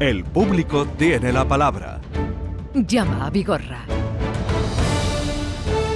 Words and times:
El 0.00 0.24
público 0.24 0.86
tiene 0.96 1.32
la 1.32 1.44
palabra. 1.46 2.00
Llama 2.74 3.26
a 3.26 3.30
Vigorra. 3.30 3.84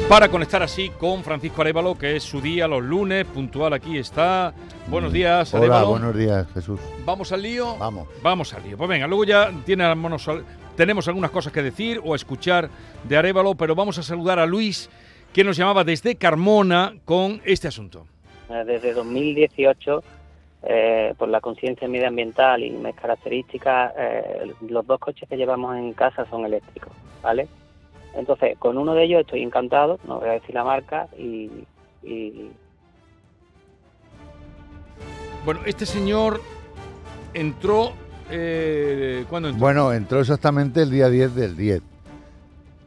Para 0.09 0.29
conectar 0.29 0.62
así 0.62 0.91
con 0.91 1.25
Francisco 1.25 1.62
Arevalo, 1.62 1.96
que 1.96 2.17
es 2.17 2.22
su 2.22 2.40
día 2.43 2.69
los 2.69 2.82
lunes, 2.82 3.25
puntual 3.25 3.72
aquí 3.72 3.96
está. 3.96 4.53
Buenos 4.89 5.12
días, 5.12 5.53
Hola, 5.54 5.62
Arévalo. 5.62 5.89
buenos 5.89 6.14
días, 6.17 6.46
Jesús. 6.53 6.79
¿Vamos 7.07 7.32
al 7.32 7.40
lío? 7.43 7.77
Vamos. 7.79 8.07
Vamos 8.22 8.53
al 8.53 8.62
lío. 8.64 8.77
Pues 8.77 8.89
venga, 8.90 9.07
luego 9.07 9.25
ya 9.25 9.50
tiene 9.64 9.85
las 9.85 9.96
manos 9.96 10.29
al- 10.29 10.45
tenemos 10.77 11.09
algunas 11.09 11.30
cosas 11.30 11.52
que 11.52 11.62
decir 11.62 12.00
o 12.05 12.14
escuchar 12.14 12.68
de 13.09 13.16
Arevalo, 13.16 13.55
pero 13.55 13.75
vamos 13.75 13.96
a 13.98 14.02
saludar 14.02 14.39
a 14.39 14.45
Luis, 14.45 14.91
que 15.32 15.43
nos 15.43 15.57
llamaba 15.57 15.82
desde 15.84 16.16
Carmona 16.16 16.95
con 17.07 17.41
este 17.46 17.68
asunto. 17.68 18.07
Eh, 18.50 18.62
Desde 18.66 18.93
2018, 18.93 20.02
eh, 20.67 21.14
por 21.18 21.29
la 21.29 21.41
conciencia 21.41 21.86
medioambiental 21.89 22.63
y 22.63 22.71
mis 22.71 22.95
características, 22.95 23.93
eh, 23.99 24.53
los 24.68 24.86
dos 24.86 24.99
coches 24.99 25.29
que 25.29 25.36
llevamos 25.36 25.77
en 25.77 25.93
casa 25.93 26.27
son 26.31 26.45
eléctricos, 26.45 26.93
¿vale? 27.22 27.49
Entonces, 28.14 28.57
con 28.59 28.79
uno 28.79 28.95
de 28.95 29.05
ellos 29.05 29.21
estoy 29.21 29.43
encantado, 29.43 29.99
no 30.07 30.21
voy 30.21 30.29
a 30.29 30.32
decir 30.32 30.55
la 30.55 30.64
marca, 30.64 31.08
y, 31.19 31.50
y 32.03 32.50
Bueno, 35.45 35.61
este 35.67 35.84
señor 35.84 36.41
entró... 37.34 37.92
Eh, 38.31 39.25
¿Cuándo 39.28 39.48
entró? 39.48 39.61
Bueno, 39.61 39.92
entró 39.92 40.20
exactamente 40.20 40.83
el 40.83 40.91
día 40.91 41.08
10 41.08 41.34
del 41.34 41.56
10. 41.56 41.83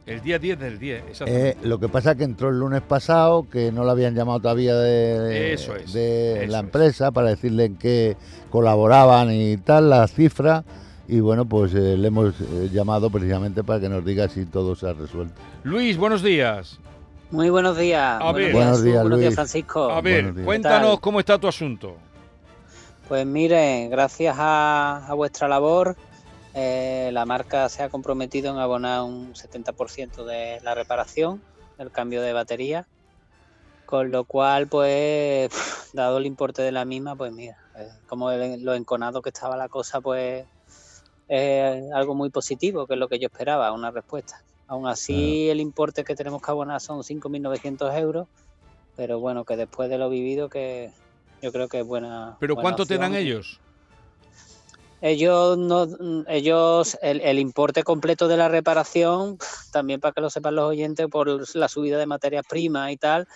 El 0.08 0.20
día 0.22 0.38
10 0.38 0.58
del 0.58 0.78
10, 0.78 1.02
exactamente. 1.10 1.50
Eh, 1.50 1.56
lo 1.62 1.78
que 1.78 1.88
pasa 1.88 2.12
es 2.12 2.16
que 2.18 2.24
entró 2.24 2.48
el 2.48 2.58
lunes 2.58 2.80
pasado, 2.82 3.46
que 3.50 3.70
no 3.72 3.84
lo 3.84 3.90
habían 3.90 4.14
llamado 4.14 4.40
todavía 4.40 4.74
de, 4.76 5.18
de- 5.20 5.52
Eso 5.52 5.76
es, 5.76 5.92
de 5.92 6.44
eso 6.44 6.52
la 6.52 6.58
es. 6.58 6.64
empresa 6.64 7.10
para 7.10 7.28
decirle 7.28 7.66
en 7.66 7.76
qué 7.76 8.16
colaboraban 8.50 9.30
y 9.32 9.56
tal, 9.58 9.90
la 9.90 10.06
cifra. 10.08 10.64
Y 11.06 11.20
bueno, 11.20 11.46
pues 11.46 11.72
eh, 11.74 11.96
le 11.96 12.08
hemos 12.08 12.34
eh, 12.40 12.68
llamado 12.72 13.08
precisamente 13.10 13.64
para 13.64 13.80
que 13.80 13.88
nos 13.88 14.04
diga 14.04 14.28
si 14.28 14.44
todo 14.46 14.74
se 14.76 14.88
ha 14.88 14.92
resuelto. 14.92 15.34
Luis, 15.64 15.96
buenos 15.96 16.22
días. 16.22 16.78
Muy 17.30 17.50
buenos 17.50 17.76
días. 17.78 18.20
A 18.22 18.32
ver. 18.32 18.52
Buenos 18.52 18.82
días, 18.82 19.02
buenos 19.02 19.18
días, 19.18 19.28
Luis. 19.30 19.34
Francisco. 19.34 19.90
A 19.90 20.00
ver, 20.00 20.32
cuéntanos 20.44 21.00
cómo 21.00 21.20
está 21.20 21.38
tu 21.38 21.46
asunto. 21.48 21.96
Pues 23.08 23.24
mire, 23.26 23.88
gracias 23.88 24.36
a, 24.38 25.06
a 25.06 25.14
vuestra 25.14 25.48
labor, 25.48 25.96
eh, 26.52 27.10
la 27.12 27.26
marca 27.26 27.68
se 27.68 27.82
ha 27.82 27.88
comprometido 27.90 28.52
en 28.52 28.58
abonar 28.58 29.02
un 29.02 29.34
70% 29.36 30.24
de 30.24 30.58
la 30.62 30.74
reparación, 30.74 31.44
del 31.76 31.92
cambio 31.92 32.22
de 32.22 32.32
batería, 32.32 32.88
con 33.84 34.10
lo 34.10 34.24
cual, 34.26 34.68
pues, 34.68 35.50
dado 35.92 36.18
el 36.18 36.26
importe 36.26 36.62
de 36.62 36.72
la 36.72 36.84
misma, 36.84 37.16
pues 37.16 37.32
mira, 37.32 37.56
eh, 37.74 37.88
como 38.06 38.30
el- 38.30 38.62
lo 38.62 38.74
enconado 38.74 39.22
que 39.22 39.30
estaba 39.30 39.56
la 39.56 39.68
cosa, 39.68 40.00
pues, 40.00 40.48
es 41.28 41.82
algo 41.94 42.14
muy 42.14 42.30
positivo, 42.30 42.86
que 42.86 42.94
es 42.94 43.00
lo 43.00 43.08
que 43.08 43.18
yo 43.18 43.26
esperaba, 43.26 43.72
una 43.72 43.90
respuesta. 43.90 44.36
Aún 44.66 44.86
así, 44.86 45.48
el 45.50 45.60
importe 45.60 46.04
que 46.04 46.14
tenemos 46.14 46.40
que 46.42 46.50
abonar 46.50 46.80
son 46.80 47.02
5.900 47.04 47.94
euros, 47.94 48.28
pero 48.94 49.20
bueno, 49.20 49.44
que 49.44 49.56
después 49.56 49.90
de 49.90 49.98
lo 49.98 50.10
vivido, 50.10 50.48
que 50.48 50.92
yo 51.42 51.52
creo 51.52 51.68
que 51.68 51.80
es 51.80 51.86
buena. 51.86 52.38
¿Pero 52.40 52.54
buena 52.54 52.62
cuánto 52.62 52.86
te 52.86 52.98
dan 52.98 53.12
opción. 53.12 53.22
ellos? 53.26 53.62
Ellos 55.00 55.56
no, 55.56 55.86
ellos 56.26 56.98
el, 57.02 57.20
el 57.20 57.38
importe 57.38 57.84
completo 57.84 58.26
de 58.26 58.36
la 58.36 58.48
reparación, 58.48 59.38
también 59.72 60.00
para 60.00 60.12
que 60.12 60.20
lo 60.20 60.30
sepan 60.30 60.56
los 60.56 60.70
oyentes, 60.70 61.06
por 61.08 61.28
la 61.56 61.68
subida 61.68 61.98
de 61.98 62.06
materias 62.06 62.44
primas 62.48 62.90
y 62.90 62.96
tal, 62.96 63.28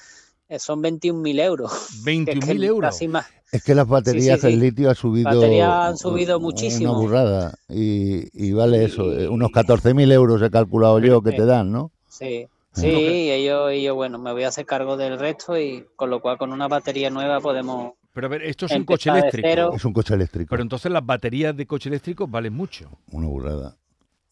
eh, 0.48 0.58
son 0.58 0.82
21.000 0.82 1.40
euros. 1.40 1.72
que 2.04 2.32
es 2.32 2.40
que 2.40 2.54
21.000 2.54 2.64
euros. 2.64 2.90
casi 2.90 3.08
más. 3.08 3.26
Es 3.52 3.62
que 3.62 3.74
las 3.74 3.86
baterías, 3.86 4.40
sí, 4.40 4.48
sí. 4.48 4.52
el 4.52 4.60
litio 4.60 4.90
ha 4.90 4.94
subido. 4.94 5.30
Baterías 5.30 5.70
han 5.70 5.96
subido 5.98 6.38
una 6.38 6.42
muchísimo. 6.44 6.94
burrada. 6.94 7.54
Y, 7.68 8.26
y 8.32 8.52
vale 8.52 8.84
eso, 8.84 9.12
eh, 9.12 9.28
unos 9.28 9.50
14.000 9.50 10.12
euros 10.12 10.42
he 10.42 10.50
calculado 10.50 10.98
yo 10.98 11.22
que 11.22 11.32
te 11.32 11.46
dan, 11.46 11.70
¿no? 11.70 11.90
Sí, 12.08 12.48
sí, 12.74 12.86
y 12.88 13.30
ellos, 13.30 13.72
y 13.72 13.82
yo, 13.82 13.94
bueno, 13.94 14.18
me 14.18 14.32
voy 14.32 14.42
a 14.44 14.48
hacer 14.48 14.66
cargo 14.66 14.96
del 14.96 15.18
resto 15.18 15.58
y 15.58 15.86
con 15.96 16.10
lo 16.10 16.20
cual 16.20 16.38
con 16.38 16.52
una 16.52 16.66
batería 16.68 17.08
nueva 17.10 17.40
podemos... 17.40 17.92
Pero 18.14 18.26
a 18.26 18.30
ver, 18.30 18.42
esto 18.42 18.66
es 18.66 18.72
un 18.72 18.84
coche 18.84 19.10
eléctrico. 19.10 19.48
cero. 19.50 19.72
Es 19.74 19.84
un 19.84 19.92
coche 19.92 20.14
eléctrico. 20.14 20.48
Pero 20.50 20.62
entonces 20.62 20.92
las 20.92 21.04
baterías 21.04 21.56
de 21.56 21.66
coche 21.66 21.88
eléctrico 21.88 22.26
valen 22.26 22.52
mucho. 22.52 22.90
Una 23.10 23.26
burrada. 23.26 23.76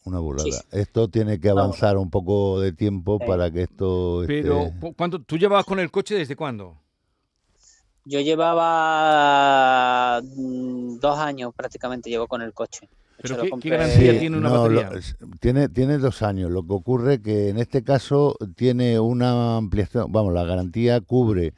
Una 0.04 0.18
burrada. 0.18 0.44
Sí, 0.44 0.52
sí. 0.52 0.60
Esto 0.72 1.08
tiene 1.08 1.40
que 1.40 1.48
avanzar 1.50 1.96
un 1.98 2.10
poco 2.10 2.60
de 2.60 2.72
tiempo 2.72 3.18
Sí. 3.20 3.26
para 3.26 3.50
que 3.50 3.62
esto. 3.62 4.22
Pero, 4.26 4.60
esté- 4.66 4.80
¿cu- 4.80 4.94
¿cuánto, 4.94 5.20
¿tú 5.22 5.36
llevabas 5.38 5.64
con 5.64 5.80
el 5.80 5.90
coche 5.90 6.14
desde 6.14 6.36
cuándo? 6.36 6.76
Yo 8.04 8.20
llevaba 8.20 10.20
mm, 10.22 10.98
dos 10.98 11.18
años 11.18 11.52
prácticamente 11.54 12.10
llevo 12.10 12.26
con 12.26 12.42
el 12.42 12.52
coche. 12.52 12.88
Pero 13.22 13.42
¿qué- 13.42 13.50
qué 13.60 13.68
garantía 13.68 14.18
tiene 14.18 14.38
una 14.38 14.48
no, 14.48 14.62
batería? 14.62 14.90
lo- 15.20 15.28
tiene, 15.40 15.68
tiene 15.68 15.98
dos 15.98 16.22
años. 16.22 16.50
Lo 16.50 16.66
que 16.66 16.72
ocurre 16.72 17.20
que 17.20 17.50
en 17.50 17.58
este 17.58 17.84
caso 17.84 18.34
tiene 18.56 18.98
una 18.98 19.58
ampliación. 19.58 20.10
Vamos, 20.10 20.32
la 20.32 20.44
garantía 20.44 21.00
cubre 21.02 21.52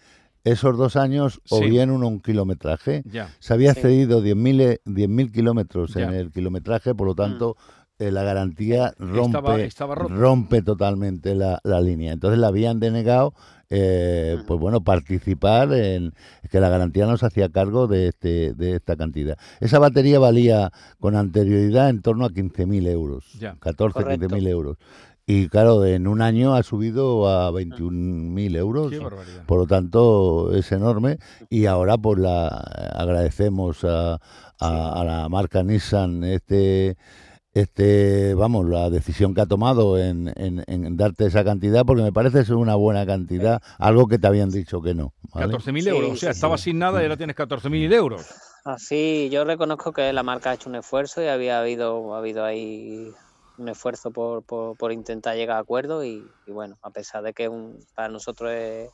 esos 0.45 0.77
dos 0.77 0.97
años 0.97 1.41
o 1.51 1.59
Sí. 1.59 1.71
bien 1.71 1.91
un, 1.91 2.03
un 2.05 2.21
kilometraje. 2.21 3.03
Ya. 3.07 3.29
Se 3.39 3.55
había 3.55 3.75
Sí. 3.75 3.81
cedido 3.83 4.21
10.000 4.23 4.81
10.000 4.85 5.31
kilómetros 5.33 5.97
en 5.97 6.13
el 6.13 6.31
kilometraje, 6.33 6.95
por 6.95 7.07
lo 7.07 7.15
tanto, 7.15 7.57
eh, 7.99 8.11
la 8.11 8.25
garantía 8.25 8.95
rompe, 8.99 9.65
Estaba- 9.67 9.95
rompe 9.95 10.63
totalmente 10.63 11.35
la, 11.37 11.61
la 11.63 11.81
línea. 11.81 12.13
Entonces 12.13 12.41
la 12.41 12.49
habían 12.49 12.81
denegado, 12.81 13.33
eh, 13.71 14.39
pues 14.47 14.59
bueno, 14.59 14.83
participar 14.83 15.73
en 15.73 16.13
que 16.51 16.59
la 16.59 16.69
garantía 16.69 17.07
no 17.07 17.17
se 17.17 17.27
hacía 17.27 17.49
cargo 17.51 17.87
de, 17.87 18.09
este, 18.09 18.55
de 18.55 18.75
esta 18.77 18.97
cantidad. 18.97 19.39
Esa 19.61 19.79
batería 19.79 20.19
valía 20.19 20.73
con 20.99 21.15
anterioridad 21.15 21.91
en 21.91 22.03
torno 22.03 22.25
a 22.25 22.31
15.000 22.31 22.87
euros, 22.89 23.33
Ya. 23.39 23.57
14, 23.61 23.95
Correcto. 24.03 24.27
15.000 24.29 24.49
euros. 24.49 24.79
Y 25.27 25.49
claro, 25.49 25.85
en 25.85 26.09
un 26.09 26.21
año 26.21 26.55
ha 26.55 26.63
subido 26.65 27.29
a 27.29 27.51
21.000 27.53 28.57
euros. 28.57 28.91
Qué 28.91 28.99
barbaridad. 28.99 29.45
Por 29.47 29.59
lo 29.61 29.67
tanto, 29.67 30.53
es 30.55 30.73
enorme 30.73 31.19
y 31.49 31.67
ahora 31.67 31.97
pues 31.97 32.19
la 32.19 32.49
agradecemos 32.49 33.85
a, 33.85 34.15
a- 34.15 35.01
a 35.01 35.05
la 35.05 35.29
marca 35.29 35.63
Nissan 35.63 36.25
este 36.25 36.97
este 37.55 38.33
vamos 38.35 38.67
la 38.67 38.89
decisión 38.89 39.35
que 39.35 39.43
ha 39.43 39.47
tomado 39.47 39.99
en, 39.99 40.33
en- 40.37 40.65
en 40.67 40.97
darte 40.97 41.27
esa 41.27 41.45
cantidad 41.45 41.85
porque 41.85 42.03
me 42.03 42.13
parece 42.13 42.45
ser 42.47 42.55
una 42.57 42.75
buena 42.77 43.05
cantidad 43.05 43.61
algo 43.79 44.09
que 44.09 44.19
te 44.19 44.27
habían 44.27 44.51
dicho 44.51 44.81
que 44.81 44.95
no 44.95 45.13
¿vale? 45.35 45.53
14.000 45.55 45.83
Sí, 45.83 45.89
euros. 45.91 46.11
O 46.11 46.15
sí, 46.15 46.21
sea, 46.21 46.33
sí. 46.33 46.39
estabas 46.39 46.61
sin 46.63 46.79
nada 46.79 47.01
y 47.01 47.05
ahora 47.05 47.17
tienes 47.19 47.37
14.000 47.37 47.93
euros. 47.93 48.27
Así, 48.65 49.29
yo 49.31 49.45
reconozco 49.45 49.93
que 49.93 50.13
la 50.13 50.23
marca 50.23 50.51
ha 50.51 50.55
hecho 50.55 50.69
un 50.71 50.77
esfuerzo 50.77 51.23
y 51.23 51.27
había 51.27 51.61
habido, 51.61 52.15
ha 52.15 52.19
habido 52.19 52.45
ahí 52.45 53.11
un 53.57 53.69
esfuerzo 53.69 54.11
por, 54.11 54.45
por, 54.45 54.77
por 54.77 54.93
intentar 54.93 55.37
llegar 55.37 55.57
a 55.57 55.61
acuerdo 55.61 56.05
y, 56.05 56.35
y 56.47 56.53
bueno, 56.53 56.79
a 56.83 56.91
pesar 56.91 57.23
de 57.23 57.33
que 57.35 57.49
un, 57.49 57.79
para 57.95 58.09
nosotros 58.09 58.51
es- 58.53 58.93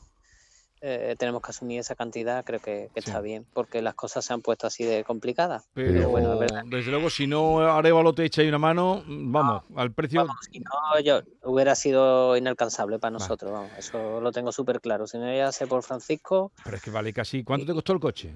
eh, 0.81 1.15
tenemos 1.19 1.41
que 1.41 1.49
asumir 1.51 1.79
esa 1.81 1.93
cantidad, 1.95 2.45
creo 2.45 2.61
que, 2.61 2.89
que 2.93 3.01
Sí. 3.01 3.09
está 3.09 3.19
bien, 3.19 3.45
porque 3.53 3.81
las 3.81 3.95
cosas 3.95 4.23
se 4.23 4.31
han 4.33 4.41
puesto 4.41 4.65
así 4.65 4.85
de 4.85 5.03
complicadas. 5.03 5.67
Pero 5.73 6.09
bueno, 6.09 6.31
es 6.33 6.39
verdad. 6.39 6.63
desde 6.67 6.89
luego, 6.91 7.09
si 7.09 7.27
no 7.27 7.59
Arevalo 7.59 8.13
te 8.13 8.23
echa 8.23 8.41
ahí 8.41 8.47
una 8.47 8.59
mano, 8.59 9.03
vamos, 9.05 9.63
al 9.75 9.91
precio. 9.93 10.21
Vamos, 10.21 10.37
si 10.49 10.59
no, 10.61 10.69
yo 11.03 11.21
hubiera 11.43 11.75
sido 11.75 12.37
inalcanzable 12.37 12.97
para 12.97 13.11
nosotros, 13.11 13.51
vamos, 13.51 13.77
eso 13.77 14.21
lo 14.21 14.31
tengo 14.31 14.53
súper 14.53 14.79
claro. 14.79 15.05
Si 15.05 15.17
no 15.17 15.25
ya 15.35 15.51
sé 15.51 15.67
por 15.67 15.83
Francisco, 15.83 16.53
Pero 16.63 16.77
es 16.77 16.81
que 16.81 16.91
vale 16.91 17.11
casi. 17.11 17.43
¿Cuánto 17.43 17.65
te 17.65 17.73
costó 17.73 17.91
el 17.91 17.99
coche? 17.99 18.33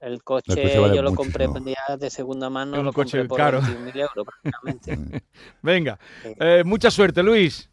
El 0.00 0.22
coche, 0.22 0.54
coche 0.54 0.78
vale 0.78 0.96
yo 0.96 1.02
lo 1.02 1.14
compré 1.14 1.48
ya 1.88 1.96
de 1.96 2.10
segunda 2.10 2.48
mano, 2.50 2.78
un 2.78 2.84
lo 2.84 2.92
coche 2.92 3.18
compré 3.18 3.28
por 3.28 3.36
caro. 3.38 3.60
21.000 3.60 3.96
euros 3.96 4.26
prácticamente. 4.42 5.22
Venga, 5.62 5.98
Sí. 6.22 6.34
eh, 6.40 6.62
mucha 6.64 6.90
suerte, 6.90 7.22
Luis. 7.22 7.68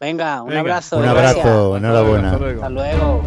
Venga, 0.00 0.42
un 0.42 0.48
Venga, 0.48 0.60
abrazo. 0.60 0.98
un 0.98 1.04
abrazo 1.06 1.76
enhorabuena 1.76 2.26
hasta 2.32 2.38
luego. 2.38 2.62
Hasta 2.62 2.70
luego. 2.70 3.22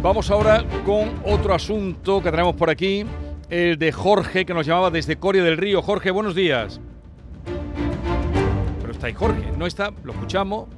Vamos 0.00 0.30
ahora 0.30 0.64
con 0.86 1.20
otro 1.24 1.54
asunto 1.54 2.22
que 2.22 2.30
traemos 2.30 2.54
por 2.54 2.70
aquí, 2.70 3.04
el 3.50 3.78
de 3.78 3.92
Jorge, 3.92 4.46
que 4.46 4.54
nos 4.54 4.64
llamaba 4.66 4.90
desde 4.90 5.16
Coria 5.18 5.42
del 5.42 5.56
Río. 5.56 5.82
Jorge, 5.82 6.10
buenos 6.10 6.34
días. 6.34 6.80
Pero 8.80 8.92
está 8.92 9.08
ahí 9.08 9.14
Jorge, 9.14 9.52
no 9.58 9.66
está, 9.66 9.90
lo 10.04 10.12
escuchamos, 10.12 10.68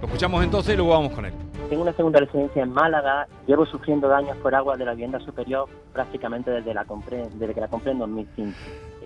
lo 0.00 0.06
escuchamos 0.06 0.44
entonces 0.44 0.74
y 0.74 0.76
luego 0.76 0.92
vamos 0.92 1.12
con 1.12 1.24
él. 1.24 1.32
Tengo 1.68 1.82
una 1.82 1.92
segunda 1.94 2.20
residencia 2.20 2.62
en 2.62 2.72
Málaga. 2.72 3.26
Llevo 3.46 3.66
sufriendo 3.66 4.06
daños 4.06 4.36
por 4.36 4.54
agua 4.54 4.76
de 4.76 4.84
la 4.84 4.92
vivienda 4.92 5.18
superior 5.18 5.68
prácticamente 5.92 6.50
desde, 6.50 6.72
la 6.72 6.84
compré, 6.84 7.28
desde 7.34 7.54
que 7.54 7.60
la 7.60 7.66
compré 7.66 7.90
en 7.90 7.98
2005. 7.98 8.52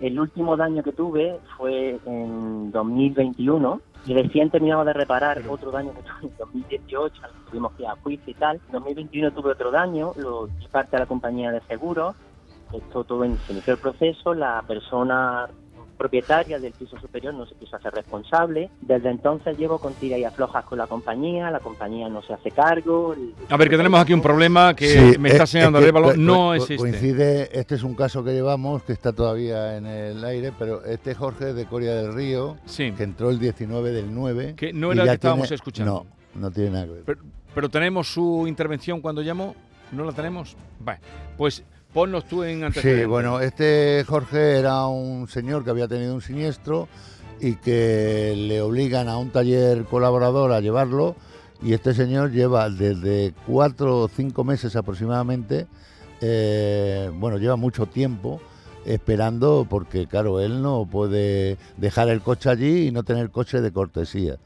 El 0.03 0.21
último 0.21 0.57
daño 0.59 0.83
que 0.83 0.93
tuve 0.93 1.39
fue 1.57 1.99
en 2.05 2.71
2021 2.71 3.81
y 4.07 4.15
recién 4.15 4.51
terminaba 4.51 4.85
de 4.85 4.93
reparar 4.93 5.41
otro 5.49 5.71
daño 5.71 5.93
que 5.95 6.03
tuve 6.03 6.31
en 6.31 6.37
2018. 6.39 7.23
Tuvimos 7.51 7.73
que 7.73 7.83
ir 7.85 7.89
a 7.89 7.97
juicio 7.97 8.31
y 8.31 8.35
tal. 8.35 8.61
En 8.67 8.73
2021 8.73 9.33
tuve 9.33 9.53
otro 9.53 9.71
daño, 9.71 10.13
lo 10.17 10.47
di 10.47 10.69
parte 10.69 10.97
a 10.97 11.01
la 11.01 11.07
compañía 11.07 11.51
de 11.53 11.61
seguros. 11.63 12.15
Esto 12.75 13.05
todo 13.05 13.25
se 13.25 13.53
inició 13.53 13.73
el 13.73 13.81
proceso, 13.81 14.35
la 14.35 14.63
persona 14.67 15.49
propietaria 16.01 16.59
del 16.59 16.73
piso 16.73 16.99
superior 16.99 17.35
no 17.35 17.45
se 17.45 17.55
quiso 17.57 17.77
hacer 17.77 17.93
responsable. 17.93 18.71
Desde 18.81 19.11
entonces 19.11 19.59
llevo 19.59 19.79
con 19.79 19.93
tira 19.93 20.17
y 20.17 20.25
aflojas 20.25 20.65
con 20.65 20.79
la 20.79 20.87
compañía, 20.87 21.51
la 21.51 21.61
compañía 21.61 22.09
no 22.09 22.23
se 22.23 22.33
hace 22.33 22.51
cargo. 22.51 23.13
el- 23.13 23.35
A 23.51 23.57
ver, 23.59 23.69
que 23.69 23.77
tenemos 23.77 24.01
aquí 24.01 24.15
un 24.15 24.23
problema 24.23 24.75
que 24.75 24.89
Sí, 24.89 25.19
me 25.19 25.29
está 25.29 25.45
es- 25.45 25.55
enseñando 25.55 25.79
es 25.79 25.93
que 25.93 26.17
no 26.17 26.55
este. 26.55 26.77
Coincide, 26.79 27.51
este 27.53 27.75
es 27.75 27.83
un 27.83 27.95
caso 27.95 28.25
que 28.25 28.33
llevamos 28.33 28.83
que 28.83 28.95
está 28.95 29.13
todavía 29.13 29.77
en 29.77 29.85
el 29.85 30.25
aire, 30.25 30.53
pero 30.59 30.83
este 30.87 31.15
Jorge 31.15 31.53
de 31.53 31.67
Coria 31.67 31.95
del 31.95 32.15
Río, 32.15 32.57
Sí. 32.65 32.93
que 32.93 33.03
entró 33.03 33.29
el 33.29 33.39
19 33.39 33.91
del 33.93 34.15
9. 34.15 34.55
Que 34.57 34.73
no 34.73 34.93
era 34.93 35.03
el 35.03 35.09
que 35.11 35.15
estábamos 35.17 35.49
tiene- 35.49 35.57
escuchando. 35.57 36.07
No, 36.35 36.41
no 36.41 36.51
tiene 36.51 36.71
nada 36.71 36.87
que 36.87 36.93
ver. 36.93 37.03
Pero, 37.05 37.21
pero 37.55 37.69
tenemos 37.69 38.11
su 38.11 38.47
intervención 38.49 39.03
cuando 39.03 39.21
llamó. 39.21 39.55
¿No 39.93 40.05
la 40.05 40.13
tenemos? 40.13 40.57
Vale. 40.79 41.01
Pues 41.37 41.63
ponnos 41.93 42.25
tú 42.27 42.43
en 42.45 42.59
Sí, 42.59 42.65
antecedentes. 42.65 43.09
bueno, 43.09 43.41
este 43.41 44.05
Jorge 44.07 44.59
era 44.59 44.87
un 44.87 45.29
señor 45.29 45.65
que 45.65 45.71
había 45.71 45.89
tenido 45.89 46.15
un 46.15 46.23
siniestro 46.23 46.89
y 47.41 47.55
que 47.57 48.35
le 48.37 48.61
obligan 48.61 49.09
a 49.09 49.17
un 49.17 49.31
taller 49.31 49.85
colaborador 49.85 50.53
a 50.53 50.61
llevarlo 50.61 51.17
y 51.63 51.73
este 51.73 51.95
señor 51.95 52.31
lleva 52.33 52.69
desde 52.71 53.35
cuatro 53.47 53.99
o 54.01 54.09
cinco 54.09 54.45
meses 54.45 54.77
aproximadamente, 54.77 55.67
eh, 56.21 57.11
bueno, 57.15 57.39
lleva 57.39 57.57
mucho 57.57 57.87
tiempo 57.87 58.41
esperando 58.87 59.67
porque 59.69 60.07
claro, 60.07 60.41
él 60.41 60.63
no 60.63 60.87
puede 60.91 61.59
dejar 61.77 62.09
el 62.09 62.23
coche 62.23 62.49
allí 62.49 62.87
y 62.89 62.91
no 62.93 63.03
tener 63.03 63.31
coche 63.31 63.61
de 63.61 63.73
cortesía. 63.73 64.37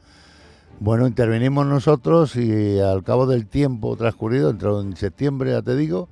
Bueno, 0.81 1.07
intervenimos 1.07 1.65
nosotros 1.65 2.35
y 2.35 2.79
al 2.79 3.01
cabo 3.03 3.27
del 3.27 3.47
tiempo 3.47 3.95
transcurrido, 3.95 4.49
entró 4.49 4.81
en 4.81 4.97
septiembre, 4.97 5.51
ya 5.51 5.61
te 5.61 5.75
digo, 5.77 6.09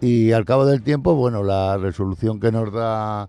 y 0.00 0.32
al 0.32 0.44
cabo 0.44 0.66
del 0.66 0.82
tiempo, 0.82 1.14
bueno, 1.14 1.42
la 1.42 1.76
resolución 1.76 2.40
que 2.40 2.52
nos 2.52 2.72
da, 2.72 3.28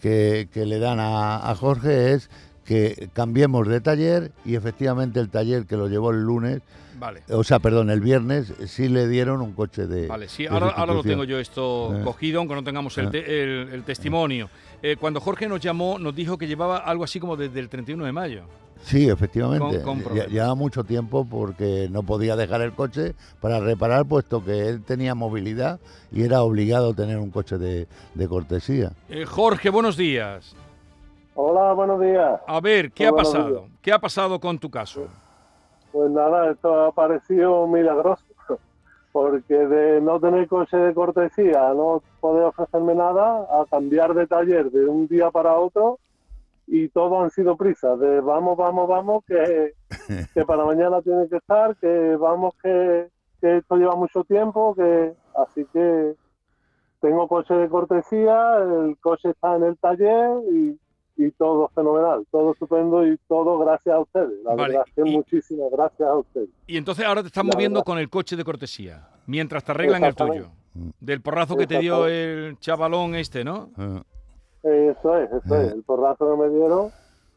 que, 0.00 0.48
que 0.52 0.66
le 0.66 0.78
dan 0.78 1.00
a, 1.00 1.50
a 1.50 1.54
Jorge 1.54 2.12
es 2.12 2.30
que 2.64 3.10
cambiemos 3.12 3.66
de 3.66 3.80
taller 3.80 4.32
y 4.44 4.54
efectivamente 4.54 5.20
el 5.20 5.30
taller 5.30 5.66
que 5.66 5.76
lo 5.76 5.88
llevó 5.88 6.10
el 6.10 6.22
lunes, 6.22 6.62
Vale. 7.02 7.22
o 7.30 7.42
sea, 7.42 7.58
perdón, 7.58 7.90
el 7.90 8.00
viernes, 8.00 8.54
sí 8.66 8.88
le 8.88 9.08
dieron 9.08 9.40
un 9.42 9.52
coche 9.54 9.86
de. 9.88 10.06
Vale, 10.06 10.28
sí, 10.28 10.44
de 10.44 10.48
ahora, 10.50 10.68
ahora 10.68 10.94
lo 10.94 11.02
tengo 11.02 11.24
yo 11.24 11.38
esto 11.40 11.92
Eh. 11.96 12.00
cogido, 12.04 12.38
aunque 12.38 12.54
no 12.54 12.62
tengamos 12.62 12.96
el, 12.98 13.06
Eh. 13.06 13.10
te- 13.10 13.42
el- 13.42 13.68
el 13.72 13.82
testimonio. 13.82 14.48
Eh, 14.82 14.96
cuando 15.00 15.20
Jorge 15.20 15.48
nos 15.48 15.60
llamó, 15.60 15.98
nos 15.98 16.14
dijo 16.14 16.38
que 16.38 16.46
llevaba 16.46 16.78
algo 16.78 17.02
así 17.02 17.18
como 17.18 17.36
desde 17.36 17.58
el 17.58 17.68
31 17.68 18.04
de 18.04 18.12
mayo. 18.12 18.42
Sí, 18.84 19.08
efectivamente. 19.08 19.82
Con-. 19.82 20.02
Llevaba 20.28 20.54
mucho 20.54 20.84
tiempo 20.84 21.24
porque 21.28 21.88
no 21.90 22.02
podía 22.04 22.34
dejar 22.36 22.62
el 22.62 22.72
coche 22.72 23.14
para 23.40 23.58
reparar, 23.60 24.06
puesto 24.06 24.44
que 24.44 24.68
él 24.68 24.82
tenía 24.82 25.14
movilidad 25.14 25.80
y 26.12 26.22
era 26.22 26.42
obligado 26.42 26.90
a 26.90 26.94
tener 26.94 27.18
un 27.18 27.30
coche 27.30 27.58
de, 27.58 27.86
de 28.14 28.28
cortesía. 28.28 28.92
Eh, 29.08 29.24
Jorge, 29.24 29.70
buenos 29.70 29.96
días. 29.96 30.54
Hola, 31.34 31.72
buenos 31.72 32.00
días. 32.00 32.40
A 32.46 32.60
ver, 32.60 32.92
¿qué 32.92 33.08
Hola, 33.08 33.20
ha 33.20 33.24
pasado? 33.24 33.68
¿Qué 33.80 33.92
ha 33.92 33.98
pasado 33.98 34.38
con 34.40 34.58
tu 34.58 34.68
caso? 34.70 35.06
Pues 35.92 36.10
nada, 36.10 36.50
esto 36.50 36.86
ha 36.86 36.92
parecido 36.92 37.66
milagroso, 37.66 38.24
porque 39.12 39.54
de 39.54 40.00
no 40.00 40.18
tener 40.18 40.48
coche 40.48 40.78
de 40.78 40.94
cortesía, 40.94 41.72
no 41.74 42.02
poder 42.20 42.44
ofrecerme 42.44 42.94
nada, 42.94 43.40
a 43.42 43.66
cambiar 43.70 44.14
de 44.14 44.26
taller 44.26 44.70
de 44.70 44.86
un 44.86 45.06
día 45.06 45.30
para 45.30 45.58
otro, 45.58 45.98
y 46.66 46.88
todo 46.88 47.22
han 47.22 47.30
sido 47.30 47.56
prisas, 47.56 48.00
de 48.00 48.20
vamos, 48.20 48.56
vamos, 48.56 48.88
vamos, 48.88 49.24
que, 49.26 49.74
que 50.34 50.44
para 50.46 50.64
mañana 50.64 51.02
tiene 51.02 51.28
que 51.28 51.36
estar, 51.36 51.76
que 51.76 52.16
vamos, 52.16 52.54
que, 52.62 53.08
que 53.42 53.58
esto 53.58 53.76
lleva 53.76 53.94
mucho 53.94 54.24
tiempo, 54.24 54.74
que 54.74 55.12
así 55.36 55.66
que 55.74 56.14
tengo 57.00 57.28
coche 57.28 57.52
de 57.52 57.68
cortesía, 57.68 58.56
el 58.58 58.96
coche 58.98 59.30
está 59.30 59.56
en 59.56 59.64
el 59.64 59.76
taller 59.76 60.30
y, 60.50 60.78
y 61.26 61.30
todo 61.32 61.68
fenomenal, 61.74 62.26
todo 62.30 62.52
estupendo 62.52 63.06
y 63.06 63.16
todo 63.28 63.58
gracias 63.58 63.94
a 63.94 64.00
ustedes. 64.00 64.42
La 64.44 64.54
Vale, 64.54 64.68
verdad 64.74 64.84
es 64.88 64.94
que 64.94 65.08
y- 65.10 65.12
muchísimas 65.16 65.70
gracias 65.70 66.08
a 66.08 66.14
ustedes. 66.16 66.48
Y 66.66 66.76
entonces 66.76 67.04
ahora 67.04 67.22
te 67.22 67.28
estás 67.28 67.44
La 67.44 67.52
moviendo 67.52 67.80
verdad. 67.80 67.84
con 67.86 67.98
el 67.98 68.08
coche 68.10 68.36
de 68.36 68.44
cortesía, 68.44 69.08
mientras 69.26 69.64
te 69.64 69.72
arreglan 69.72 70.04
el 70.04 70.14
tuyo. 70.14 70.48
Del 71.00 71.20
porrazo 71.20 71.56
que 71.56 71.66
te 71.66 71.78
dio 71.80 72.06
el 72.06 72.58
chavalón 72.58 73.14
este, 73.14 73.44
¿no? 73.44 73.70
Eh, 74.64 74.94
Eso 74.98 75.16
es, 75.18 75.30
eso 75.30 75.56
es, 75.56 75.72
el 75.72 75.82
porrazo 75.82 76.30
que 76.30 76.42
me 76.42 76.48
dieron 76.48 76.90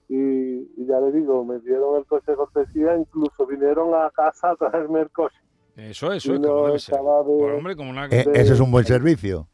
y, 0.08 0.82
y 0.82 0.86
ya 0.88 1.00
le 1.00 1.12
digo, 1.12 1.44
me 1.44 1.60
dieron 1.60 1.98
el 1.98 2.06
coche 2.06 2.32
de 2.32 2.38
cortesía, 2.38 2.96
incluso 2.96 3.46
vinieron 3.46 3.94
a 3.94 4.10
casa 4.12 4.52
a 4.52 4.56
traerme 4.56 5.02
el 5.02 5.10
coche. 5.12 5.36
Eso, 5.76 6.14
eso, 6.14 6.32
Y 6.32 6.36
es 6.36 6.42
como 6.48 6.68
debe 6.68 6.80
ser. 6.80 6.96
de- 6.96 7.02
Pues, 7.04 7.58
hombre, 7.58 7.76
como 7.76 7.90
una... 7.90 8.06
eh, 8.06 8.26
ese 8.36 8.54
es 8.54 8.60
un 8.62 8.72
buen 8.72 8.86
servicio. 8.86 9.48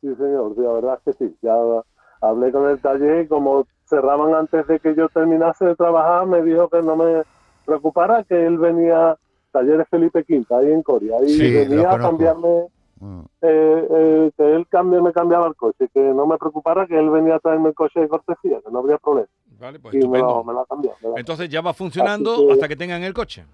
Sí, 0.00 0.14
señor, 0.14 0.56
la 0.58 0.72
verdad 0.74 1.00
es 1.06 1.16
que 1.16 1.26
sí. 1.26 1.34
Ya 1.42 1.54
hablé 2.28 2.52
con 2.52 2.68
el 2.68 2.78
taller 2.80 3.24
y 3.24 3.28
como 3.28 3.66
cerraban 3.86 4.34
antes 4.34 4.66
de 4.66 4.80
que 4.80 4.94
yo 4.94 5.08
terminase 5.08 5.64
de 5.66 5.76
trabajar, 5.76 6.26
me 6.26 6.42
dijo 6.42 6.68
que 6.68 6.82
no 6.82 6.96
me 6.96 7.22
preocupara, 7.64 8.24
que 8.24 8.46
él 8.46 8.58
venía, 8.58 9.16
talleres 9.52 9.86
Felipe 9.88 10.24
Quinta, 10.24 10.58
ahí 10.58 10.70
en 10.72 10.82
Coria, 10.82 11.16
y 11.22 11.28
Sí, 11.28 11.52
venía 11.52 11.90
a 11.92 11.98
cambiarme, 11.98 12.66
Mm. 13.00 13.20
eh, 13.42 13.88
eh, 13.90 14.30
que 14.36 14.54
él 14.54 14.66
cambie, 14.68 15.00
me 15.02 15.12
cambiaba 15.12 15.46
el 15.46 15.54
coche, 15.56 15.88
que 15.92 16.00
no 16.00 16.26
me 16.26 16.38
preocupara, 16.38 16.86
que 16.86 16.98
él 16.98 17.10
venía 17.10 17.34
a 17.36 17.38
traerme 17.40 17.68
el 17.70 17.74
coche 17.74 18.00
de 18.00 18.08
cortesía, 18.08 18.60
que 18.64 18.70
no 18.70 18.78
habría 18.78 18.98
problema. 18.98 19.28
Vale, 19.60 19.78
pues 19.78 19.94
y 19.94 19.98
me 19.98 20.04
estupendo. 20.04 20.26
lo, 20.36 20.44
me 20.44 20.52
lo 20.52 20.60
ha 20.60 20.66
cambiado. 20.66 20.96
me 21.02 21.08
lo 21.10 21.16
ha 21.16 21.20
Entonces 21.20 21.48
ya 21.48 21.60
va 21.60 21.74
funcionando 21.74 22.46
que- 22.46 22.52
hasta 22.52 22.68
que 22.68 22.76
tengan 22.76 23.02
el 23.02 23.12
coche. 23.12 23.44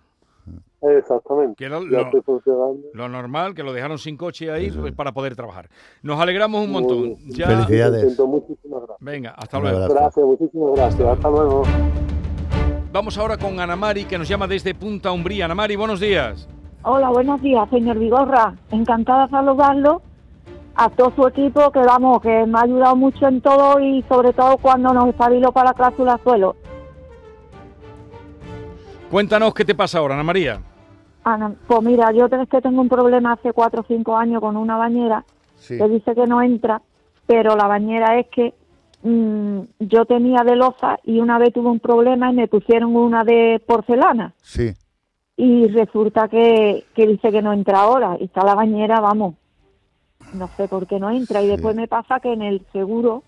Exactamente. 0.83 1.57
Que 1.57 1.69
lo, 1.69 3.09
normal, 3.09 3.55
que 3.55 3.63
lo 3.63 3.73
dejaron 3.73 3.99
sin 3.99 4.17
coche 4.17 4.51
ahí 4.51 4.71
pues, 4.71 4.93
es. 4.93 4.97
para 4.97 5.13
poder 5.13 5.37
trabajar. 5.37 5.69
Nos 6.03 6.19
alegramos 6.19 6.65
un 6.65 6.73
montón. 6.73 7.17
Ya, 7.27 7.47
Felicidades. 7.49 8.01
Contento, 8.17 8.27
Muchísimas 8.27 8.81
gracias. 8.87 8.99
venga, 9.01 9.31
hasta 9.37 9.59
Un 9.59 9.63
luego. 9.65 9.79
abrazo. 9.79 9.95
Gracias, 9.95 10.27
muchísimas 10.27 10.71
gracias. 10.77 11.09
Hasta 11.09 11.31
luego. 11.31 11.63
Vamos 12.93 13.19
ahora 13.19 13.37
con 13.37 13.61
Ana 13.61 13.77
Mari, 13.77 14.05
que 14.05 14.19
nos 14.19 14.27
llama 14.29 14.47
desde 14.47 14.75
Punta 14.75 15.13
Umbría. 15.13 15.45
Ana 15.45 15.55
Mari, 15.55 15.77
buenos 15.77 16.01
días. 16.01 16.49
Hola, 16.83 17.11
buenos 17.11 17.43
días, 17.43 17.69
señor 17.69 17.99
Vigorra. 17.99 18.55
Encantada 18.71 19.27
de 19.27 19.31
saludarlo. 19.31 20.03
A 20.77 20.89
todo 20.89 21.13
su 21.15 21.27
equipo, 21.27 21.71
que 21.73 21.81
vamos, 21.81 22.23
que 22.23 22.47
me 22.47 22.59
ha 22.59 22.63
ayudado 22.63 22.97
mucho 22.97 23.27
en 23.29 23.43
todo 23.43 23.79
y 23.81 24.03
sobre 24.09 24.33
todo 24.33 24.57
cuando 24.57 24.95
nos 24.95 25.09
espabiló 25.09 25.53
para 25.53 25.71
la 25.71 25.75
cláusula 25.75 26.19
suelo. 26.25 26.57
Cuéntanos 29.11 29.53
qué 29.55 29.65
te 29.65 29.75
pasa 29.75 29.99
ahora, 29.99 30.15
Ana 30.15 30.23
María. 30.23 30.61
Ana, 31.25 31.53
pues 31.67 31.83
mira, 31.83 32.13
yo 32.13 32.27
es 32.27 32.49
que 32.49 32.61
tengo 32.61 32.81
un 32.81 32.89
problema 32.89 33.33
hace 33.33 33.53
cuatro 33.53 33.81
o 33.83 33.85
cinco 33.87 34.17
años 34.17 34.41
con 34.41 34.57
una 34.57 34.77
bañera 34.77 35.25
Sí. 35.57 35.77
que 35.77 35.89
dice 35.89 36.15
que 36.15 36.27
no 36.27 36.41
entra, 36.41 36.81
pero 37.27 37.55
la 37.57 37.67
bañera 37.67 38.19
es 38.19 38.29
que 38.29 38.55
mm, 39.03 39.61
yo 39.81 40.05
tenía 40.07 40.43
de 40.45 40.57
loza 40.57 40.99
y 41.05 41.21
una 41.21 41.39
vez 41.39 41.53
tuve 41.53 41.69
un 41.71 41.81
problema 41.81 42.31
y 42.31 42.35
me 42.35 42.49
pusieron 42.49 42.95
una 42.97 43.25
de 43.25 43.61
porcelana 43.67 44.33
Sí. 44.43 44.73
y 45.37 45.67
resulta 45.69 46.29
que, 46.29 46.85
que 46.95 47.07
dice 47.07 47.31
que 47.31 47.43
no 47.43 47.53
entra 47.53 47.81
ahora 47.81 48.17
y 48.21 48.25
está 48.25 48.45
la 48.45 48.55
bañera, 48.55 49.01
vamos, 49.01 49.35
no 50.35 50.49
sé 50.57 50.69
por 50.69 50.87
qué 50.87 50.99
no 51.01 51.11
entra 51.11 51.41
y 51.43 51.47
Sí. 51.47 51.51
después 51.53 51.75
me 51.77 51.89
pasa 51.89 52.21
que 52.21 52.33
en 52.33 52.43
el 52.43 52.65
seguro 52.73 53.23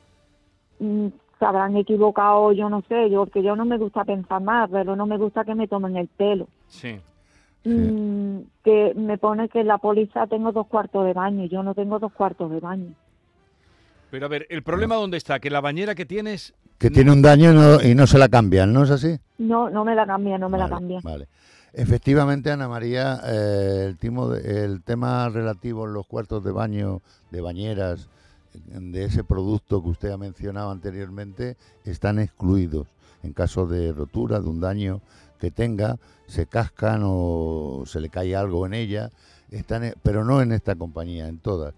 mm, 0.78 1.06
se 1.42 1.46
habrán 1.46 1.76
equivocado, 1.76 2.52
yo 2.52 2.68
no 2.70 2.82
sé, 2.88 3.10
yo 3.10 3.24
porque 3.26 3.42
yo 3.42 3.56
no 3.56 3.64
me 3.64 3.76
gusta 3.76 4.04
pensar 4.04 4.40
más, 4.40 4.70
pero 4.70 4.94
no 4.94 5.06
me 5.06 5.18
gusta 5.18 5.44
que 5.44 5.56
me 5.56 5.66
tomen 5.66 5.96
el 5.96 6.06
pelo. 6.06 6.46
Sí. 6.68 7.00
Mm, 7.64 8.38
que 8.62 8.92
me 8.94 9.18
pone 9.18 9.48
que 9.48 9.60
en 9.62 9.66
la 9.66 9.78
póliza 9.78 10.28
tengo 10.28 10.52
dos 10.52 10.68
cuartos 10.68 11.04
de 11.04 11.12
baño 11.12 11.42
y 11.44 11.48
yo 11.48 11.64
no 11.64 11.74
tengo 11.74 11.98
dos 11.98 12.12
cuartos 12.12 12.48
de 12.52 12.60
baño. 12.60 12.92
Pero 14.12 14.26
a 14.26 14.28
ver, 14.28 14.46
¿el 14.50 14.62
problema 14.62 14.94
dónde 14.94 15.16
está? 15.16 15.40
Que 15.40 15.50
la 15.50 15.60
bañera 15.60 15.96
que 15.96 16.06
tienes... 16.06 16.54
Que 16.78 16.90
tiene 16.90 17.10
un 17.10 17.22
daño 17.22 17.50
y 17.50 17.54
no, 17.54 17.82
y 17.82 17.94
no 17.96 18.06
se 18.06 18.18
la 18.18 18.28
cambian, 18.28 18.72
¿no 18.72 18.84
es 18.84 18.90
así? 18.90 19.18
No, 19.38 19.68
no 19.68 19.84
me 19.84 19.96
la 19.96 20.06
cambia, 20.06 20.38
no 20.38 20.48
me 20.48 20.58
la 20.58 20.64
Vale, 20.68 20.74
cambia. 20.76 21.00
Vale. 21.02 21.26
Efectivamente, 21.72 22.52
Ana 22.52 22.68
María, 22.68 23.20
eh, 23.26 23.86
el, 23.88 23.98
timo 23.98 24.28
de- 24.28 24.64
el 24.64 24.82
tema 24.82 25.28
relativo 25.28 25.86
a 25.86 25.88
los 25.88 26.06
cuartos 26.06 26.44
de 26.44 26.52
baño, 26.52 27.00
de 27.32 27.40
bañeras, 27.40 28.08
de 28.54 29.04
ese 29.04 29.24
producto 29.24 29.82
que 29.82 29.88
usted 29.90 30.10
ha 30.10 30.18
mencionado 30.18 30.70
anteriormente, 30.70 31.56
están 31.84 32.18
excluidos. 32.18 32.86
En 33.22 33.32
caso 33.32 33.66
de 33.66 33.92
rotura, 33.92 34.40
de 34.40 34.48
un 34.48 34.60
daño 34.60 35.00
que 35.38 35.50
tenga, 35.50 35.98
se 36.26 36.46
cascan 36.46 37.02
o 37.04 37.84
se 37.86 38.00
le 38.00 38.08
cae 38.08 38.34
algo 38.34 38.66
en 38.66 38.74
ella, 38.74 39.10
están, 39.50 39.84
e- 39.84 39.94
pero 40.02 40.24
no 40.24 40.40
en 40.42 40.52
esta 40.52 40.74
compañía, 40.74 41.28
en 41.28 41.38
todas. 41.38 41.74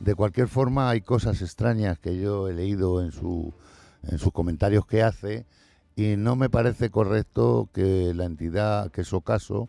De 0.00 0.14
cualquier 0.14 0.48
forma, 0.48 0.90
hay 0.90 1.00
cosas 1.00 1.42
extrañas 1.42 1.98
que 1.98 2.16
yo 2.16 2.48
he 2.48 2.54
leído 2.54 3.02
en, 3.02 3.12
su, 3.12 3.52
en 4.04 4.18
sus 4.18 4.32
comentarios 4.32 4.86
que 4.86 5.02
hace 5.02 5.46
y 5.96 6.16
no 6.16 6.36
me 6.36 6.48
parece 6.48 6.90
correcto 6.90 7.68
que 7.72 8.12
la 8.14 8.24
entidad, 8.24 8.90
que 8.92 9.02
Socaso, 9.02 9.68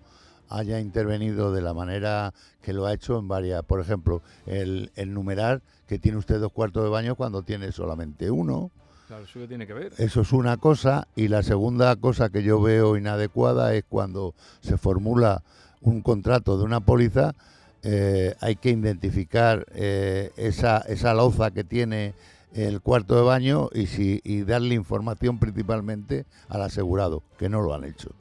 haya 0.49 0.79
intervenido 0.79 1.53
de 1.53 1.61
la 1.61 1.73
manera 1.73 2.33
que 2.61 2.73
lo 2.73 2.85
ha 2.85 2.93
hecho 2.93 3.17
en 3.17 3.27
varias. 3.27 3.63
Por 3.63 3.79
ejemplo, 3.79 4.21
el, 4.45 4.91
el 4.95 5.13
numerar 5.13 5.61
que 5.87 5.99
tiene 5.99 6.17
usted 6.17 6.39
dos 6.39 6.51
cuartos 6.51 6.83
de 6.83 6.89
baño 6.89 7.15
cuando 7.15 7.43
tiene 7.43 7.71
solamente 7.71 8.29
uno. 8.29 8.71
Claro, 9.07 9.23
eso 9.23 9.47
tiene 9.47 9.65
que 9.65 9.73
ver. 9.73 9.93
Eso 9.97 10.21
es 10.21 10.31
una 10.33 10.57
cosa. 10.57 11.07
Y 11.15 11.29
la 11.29 11.41
segunda 11.41 11.95
cosa 11.95 12.29
que 12.29 12.43
yo 12.43 12.61
veo 12.61 12.95
inadecuada 12.95 13.73
es 13.73 13.83
cuando 13.89 14.35
se 14.61 14.77
formula 14.77 15.41
un 15.81 16.01
contrato 16.01 16.57
de 16.57 16.63
una 16.63 16.81
póliza, 16.81 17.33
eh, 17.81 18.35
hay 18.41 18.57
que 18.57 18.69
identificar 18.71 19.65
eh, 19.73 20.31
esa, 20.35 20.79
esa 20.79 21.13
loza 21.13 21.51
que 21.51 21.63
tiene 21.63 22.13
el 22.53 22.81
cuarto 22.81 23.15
de 23.15 23.21
baño 23.21 23.69
y, 23.73 23.85
si, 23.85 24.21
y 24.23 24.41
darle 24.41 24.75
información 24.75 25.39
principalmente 25.39 26.25
al 26.49 26.63
asegurado, 26.63 27.23
que 27.37 27.47
no 27.49 27.61
lo 27.61 27.73
han 27.73 27.85
hecho. 27.85 28.11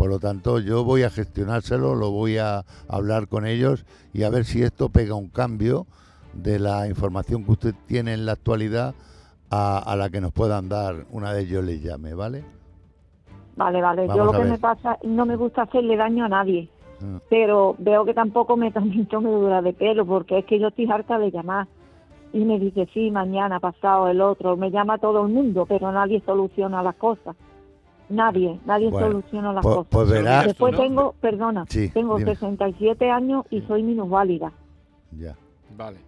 Por 0.00 0.08
lo 0.08 0.18
tanto, 0.18 0.60
yo 0.60 0.82
voy 0.82 1.02
a 1.02 1.10
gestionárselo, 1.10 1.94
lo 1.94 2.10
voy 2.10 2.38
a 2.38 2.64
hablar 2.88 3.28
con 3.28 3.44
ellos 3.46 3.84
y 4.14 4.22
a 4.22 4.30
ver 4.30 4.46
si 4.46 4.62
esto 4.62 4.88
pega 4.88 5.14
un 5.14 5.28
cambio 5.28 5.86
de 6.32 6.58
la 6.58 6.88
información 6.88 7.44
que 7.44 7.50
usted 7.50 7.74
tiene 7.86 8.14
en 8.14 8.24
la 8.24 8.32
actualidad 8.32 8.94
a, 9.50 9.76
a 9.76 9.96
la 9.96 10.08
que 10.08 10.22
nos 10.22 10.32
puedan 10.32 10.70
dar 10.70 11.04
una 11.10 11.32
vez 11.34 11.50
yo 11.50 11.60
les 11.60 11.82
llame, 11.82 12.14
¿vale? 12.14 12.42
Vale, 13.56 13.82
vale. 13.82 14.06
Vamos 14.06 14.16
Yo 14.16 14.24
lo 14.24 14.32
que 14.32 14.38
ver. 14.38 14.52
me 14.52 14.58
pasa, 14.58 14.96
no 15.04 15.26
me 15.26 15.36
gusta 15.36 15.64
hacerle 15.64 15.98
daño 15.98 16.24
a 16.24 16.28
nadie, 16.30 16.70
Mm. 17.02 17.16
pero 17.28 17.74
veo 17.78 18.06
que 18.06 18.14
tampoco 18.14 18.56
me 18.56 18.70
también 18.72 19.06
me 19.12 19.30
dura 19.30 19.60
de 19.60 19.74
pelo, 19.74 20.06
porque 20.06 20.38
es 20.38 20.46
que 20.46 20.58
yo 20.58 20.68
estoy 20.68 20.90
harta 20.90 21.18
de 21.18 21.30
llamar. 21.30 21.66
Y 22.32 22.38
me 22.46 22.58
dice, 22.58 22.88
sí, 22.94 23.10
mañana, 23.10 23.60
pasado, 23.60 24.08
el 24.08 24.22
otro. 24.22 24.56
Me 24.56 24.70
llama 24.70 24.96
todo 24.96 25.26
el 25.26 25.30
mundo, 25.30 25.66
pero 25.66 25.92
nadie 25.92 26.22
soluciona 26.24 26.82
las 26.82 26.94
cosas. 26.96 27.36
Nadie, 28.10 28.58
nadie 28.66 28.90
Bueno, 28.90 29.06
soluciona 29.06 29.52
las 29.52 29.62
pues- 29.62 29.74
cosas. 29.76 29.88
pues 29.90 30.10
Después 30.46 30.76
tengo, 30.76 31.14
perdona, 31.20 31.64
Sí, 31.68 31.88
tengo 31.90 32.18
dime. 32.18 32.34
67 32.34 33.08
años 33.10 33.44
y 33.50 33.60
soy 33.62 33.82
minusválida. 33.84 34.52
Ya. 35.16 35.36
Vale. 35.76 35.98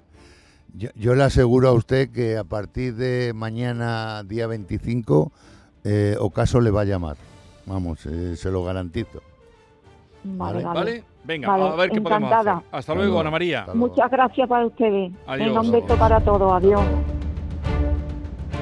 Yo, 0.75 0.89
yo 0.97 1.15
le 1.15 1.23
aseguro 1.23 1.69
a 1.69 1.73
usted 1.73 2.11
que 2.11 2.37
a 2.37 2.45
partir 2.45 2.95
de 2.97 3.33
mañana, 3.35 4.23
día 4.25 4.47
25, 4.47 5.31
eh, 5.85 6.17
Ocaso 6.19 6.61
le 6.61 6.71
va 6.71 6.81
a 6.81 6.85
llamar. 6.85 7.17
Vamos, 7.67 8.05
eh, 8.07 8.35
se 8.37 8.51
lo 8.51 8.65
garantizo. 8.65 9.21
Vale, 10.25 10.65
Vale. 10.65 10.81
vale. 10.81 11.05
Venga, 11.25 11.49
Vale, 11.49 11.69
a 11.69 11.75
ver 11.77 11.91
qué 11.91 12.01
podemos 12.01 12.29
encantada. 12.31 12.57
hacer. 12.59 12.69
Hasta 12.73 12.95
luego, 12.97 13.21
Ana 13.21 13.31
María. 13.31 13.61
Hasta 13.61 13.75
luego. 13.75 13.89
Muchas 13.89 14.11
gracias 14.11 14.49
para 14.49 14.67
ustedes. 14.67 15.13
Adiós. 15.27 15.47
Venga, 15.47 15.61
un 15.61 15.71
beso 15.71 15.97
para 15.97 16.21
todos. 16.21 16.53
Adiós. 16.53 16.83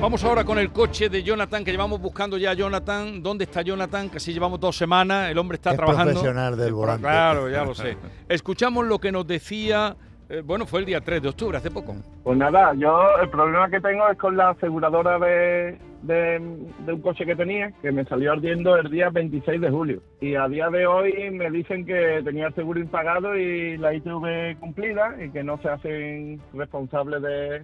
Vamos 0.00 0.24
ahora 0.24 0.44
con 0.44 0.58
el 0.58 0.70
coche 0.72 1.10
de 1.10 1.22
Jonathan, 1.22 1.62
que 1.62 1.72
llevamos 1.72 2.00
buscando 2.00 2.38
ya 2.38 2.52
a 2.52 2.54
Jonathan. 2.54 3.22
¿Dónde 3.22 3.44
está 3.44 3.60
Jonathan? 3.60 4.08
Casi 4.08 4.32
llevamos 4.32 4.58
dos 4.58 4.74
semanas. 4.76 5.30
El 5.30 5.36
hombre 5.38 5.56
está 5.56 5.70
Es 5.70 5.76
trabajando. 5.76 6.12
profesional 6.14 6.56
del 6.56 6.68
Eh, 6.68 6.72
volante. 6.72 7.02
Claro, 7.02 7.50
ya 7.50 7.64
lo 7.64 7.74
sé. 7.74 7.96
Escuchamos 8.28 8.86
lo 8.86 8.98
que 8.98 9.12
nos 9.12 9.26
decía. 9.26 9.94
eh, 10.30 10.42
bueno, 10.44 10.64
fue 10.64 10.80
el 10.80 10.86
día 10.86 11.00
3 11.02 11.20
de 11.22 11.28
octubre, 11.28 11.58
hace 11.58 11.70
poco. 11.70 11.94
Pues 12.24 12.38
nada, 12.38 12.72
yo 12.78 12.98
el 13.20 13.28
problema 13.28 13.68
que 13.68 13.80
tengo 13.80 14.08
es 14.08 14.16
con 14.16 14.36
la 14.38 14.50
aseguradora 14.50 15.18
de, 15.18 15.76
de, 16.02 16.38
de 16.86 16.92
un 16.92 17.00
coche 17.02 17.26
que 17.26 17.34
tenía, 17.36 17.70
que 17.82 17.90
me 17.92 18.04
salió 18.04 18.32
ardiendo 18.32 18.76
el 18.76 18.90
día 18.90 19.10
26 19.10 19.60
de 19.60 19.70
julio. 19.70 20.00
Y 20.20 20.34
a 20.36 20.46
día 20.48 20.70
de 20.70 20.86
hoy 20.86 21.30
me 21.32 21.50
dicen 21.50 21.84
que 21.84 22.22
tenía 22.24 22.46
el 22.46 22.54
seguro 22.54 22.80
impagado 22.80 23.36
y 23.36 23.76
la 23.76 23.92
ITV 23.92 24.58
cumplida 24.60 25.16
y 25.22 25.30
que 25.30 25.42
no 25.44 25.60
se 25.60 25.68
hacen 25.68 26.40
responsables 26.54 27.20
de... 27.22 27.62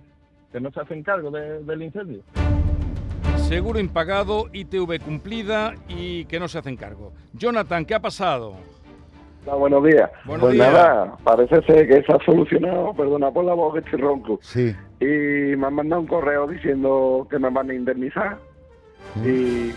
que 0.57 0.61
no 0.63 0.71
se 0.71 0.81
hacen 0.81 1.03
cargo 1.03 1.31
de- 1.31 1.63
del 1.65 1.83
incendio. 1.83 2.23
Seguro 3.47 3.79
impagado, 3.79 4.47
ITV 4.55 4.99
cumplida 5.01 5.75
y 5.87 6.25
que 6.25 6.41
no 6.41 6.49
se 6.49 6.57
hacen 6.57 6.79
cargo. 6.79 7.13
Jonathan, 7.35 7.85
¿qué 7.85 7.95
ha 7.95 8.01
pasado? 8.01 8.55
Hola, 9.45 9.57
buenos 9.57 9.85
días. 9.85 10.11
Buenos 10.25 10.45
pues 10.47 10.55
días. 10.55 10.73
nada, 10.73 11.15
parece 11.23 11.61
ser 11.61 11.87
que 11.87 12.03
se 12.03 12.11
ha 12.11 12.19
solucionado, 12.25 12.95
perdona 12.95 13.31
por 13.31 13.45
la 13.45 13.53
voz 13.53 13.75
que 13.75 13.81
estoy 13.81 14.01
ronco. 14.01 14.39
Sí. 14.41 14.75
Y 14.99 15.05
me 15.57 15.67
han 15.67 15.75
mandado 15.75 16.01
un 16.01 16.07
correo 16.09 16.47
diciendo 16.47 17.27
que 17.29 17.39
me 17.39 17.51
van 17.51 17.69
a 17.69 17.75
indemnizar 17.75 18.39
y 19.27 19.69
eh, 19.69 19.75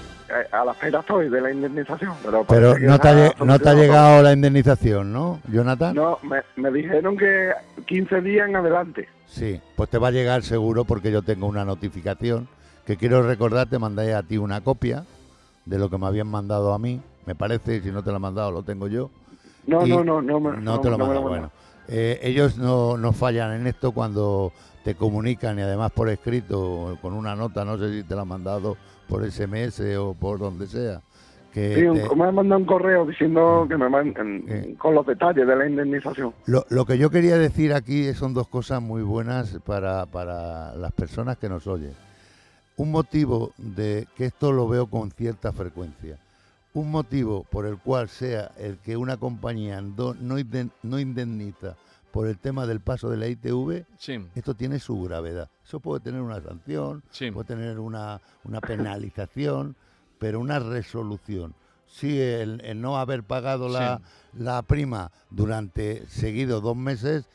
a 0.49 0.63
la 0.63 0.71
espera 0.71 1.01
estoy 1.01 1.27
de 1.29 1.41
la 1.41 1.51
indemnización. 1.51 2.13
Pero, 2.23 2.45
Pero 2.47 2.79
no 2.79 2.97
te, 2.99 3.09
ha, 3.09 3.33
no 3.43 3.59
te 3.59 3.67
ha 3.67 3.73
llegado 3.73 4.23
la 4.23 4.31
indemnización, 4.31 5.11
¿no, 5.11 5.41
Jonathan? 5.51 5.93
No, 5.93 6.19
me, 6.23 6.39
me 6.55 6.71
dijeron 6.71 7.17
que 7.17 7.51
15 7.85 8.21
días 8.21 8.47
en 8.47 8.55
adelante. 8.55 9.09
Sí, 9.29 9.59
pues 9.75 9.89
te 9.89 9.97
va 9.97 10.07
a 10.09 10.11
llegar 10.11 10.43
seguro 10.43 10.85
porque 10.85 11.11
yo 11.11 11.21
tengo 11.21 11.47
una 11.47 11.63
notificación 11.65 12.47
que 12.85 12.97
quiero 12.97 13.21
recordar, 13.21 13.69
te 13.69 13.77
mandé 13.79 14.13
a 14.15 14.23
ti 14.23 14.37
una 14.37 14.61
copia 14.61 15.05
de 15.65 15.77
lo 15.77 15.89
que 15.89 15.97
me 15.97 16.07
habían 16.07 16.27
mandado 16.27 16.73
a 16.73 16.79
mí, 16.79 16.99
me 17.25 17.35
parece, 17.35 17.81
si 17.81 17.91
no 17.91 18.03
te 18.03 18.09
lo 18.09 18.15
han 18.15 18.21
mandado 18.23 18.51
lo 18.51 18.63
tengo 18.63 18.87
yo. 18.87 19.11
No, 19.67 19.85
no, 19.85 20.03
no, 20.03 20.21
no, 20.21 20.39
me- 20.39 20.57
No 20.57 20.81
te 20.81 20.89
lo 20.89 20.97
me 20.97 21.05
mandan, 21.05 21.23
bueno. 21.23 21.51
Eh, 21.87 22.19
ellos 22.23 22.57
no, 22.57 22.97
no 22.97 23.13
fallan 23.13 23.53
en 23.53 23.67
esto 23.67 23.91
cuando 23.91 24.51
te 24.83 24.95
comunican 24.95 25.59
y 25.59 25.61
además 25.61 25.91
por 25.91 26.09
escrito, 26.09 26.97
con 27.01 27.13
una 27.13 27.35
nota, 27.35 27.65
no 27.65 27.77
sé 27.77 27.91
si 28.01 28.03
te 28.03 28.15
la 28.15 28.21
han 28.21 28.27
mandado 28.27 28.77
por 29.07 29.23
SMS 29.23 29.95
o 29.97 30.13
por 30.13 30.39
donde 30.39 30.67
sea. 30.67 31.01
Que 31.53 31.75
Sí, 31.75 31.83
un- 31.83 31.97
te- 31.97 32.15
me 32.15 32.25
han 32.25 32.35
mandado 32.35 32.59
un 32.59 32.65
correo 32.67 33.05
diciendo 33.05 33.65
que 33.67 33.75
me 33.77 33.89
mandan 33.89 34.43
Eh. 34.47 34.75
con 34.77 34.93
los 34.93 35.05
detalles 35.05 35.47
de 35.47 35.55
la 35.55 35.67
indemnización. 35.67 36.33
Lo, 36.45 36.65
lo 36.69 36.85
que 36.85 36.97
yo 36.97 37.09
quería 37.09 37.37
decir 37.37 37.73
aquí 37.73 38.13
son 38.13 38.33
dos 38.33 38.47
cosas 38.47 38.81
muy 38.81 39.01
buenas 39.01 39.57
para, 39.65 40.05
para 40.05 40.75
las 40.75 40.91
personas 40.91 41.37
que 41.37 41.49
nos 41.49 41.65
oyen. 41.67 41.93
Un 42.77 42.91
motivo 42.91 43.51
de 43.57 44.07
que 44.15 44.25
esto 44.25 44.51
lo 44.51 44.67
veo 44.67 44.87
con 44.87 45.11
cierta 45.11 45.51
frecuencia. 45.51 46.17
Un 46.73 46.91
motivo 46.91 47.45
por 47.49 47.65
el 47.65 47.77
cual 47.77 48.09
sea 48.09 48.51
el 48.57 48.77
que 48.77 48.95
una 48.95 49.17
compañía 49.17 49.81
no, 49.81 50.13
no 50.83 50.99
indemniza 50.99 51.75
por 52.11 52.27
el 52.27 52.37
tema 52.37 52.65
del 52.67 52.79
paso 52.79 53.09
de 53.09 53.17
la 53.17 53.27
ITV, 53.27 53.85
Sí, 53.97 54.19
esto 54.35 54.53
tiene 54.53 54.79
su 54.79 55.01
gravedad. 55.01 55.49
Eso 55.65 55.79
puede 55.79 55.99
tener 55.99 56.21
una 56.21 56.39
sanción, 56.41 57.03
sí. 57.11 57.31
puede 57.31 57.47
tener 57.47 57.79
una, 57.79 58.21
una 58.45 58.61
penalización, 58.61 59.75
pero 60.19 60.39
una 60.39 60.59
resolución. 60.59 61.55
Si 61.87 62.19
el, 62.21 62.61
el 62.63 62.79
no 62.81 62.97
haber 62.99 63.23
pagado 63.23 63.67
la, 63.67 64.01
la 64.33 64.61
prima 64.61 65.11
durante 65.31 66.05
seguido 66.07 66.61
dos 66.61 66.77
meses, 66.77 67.27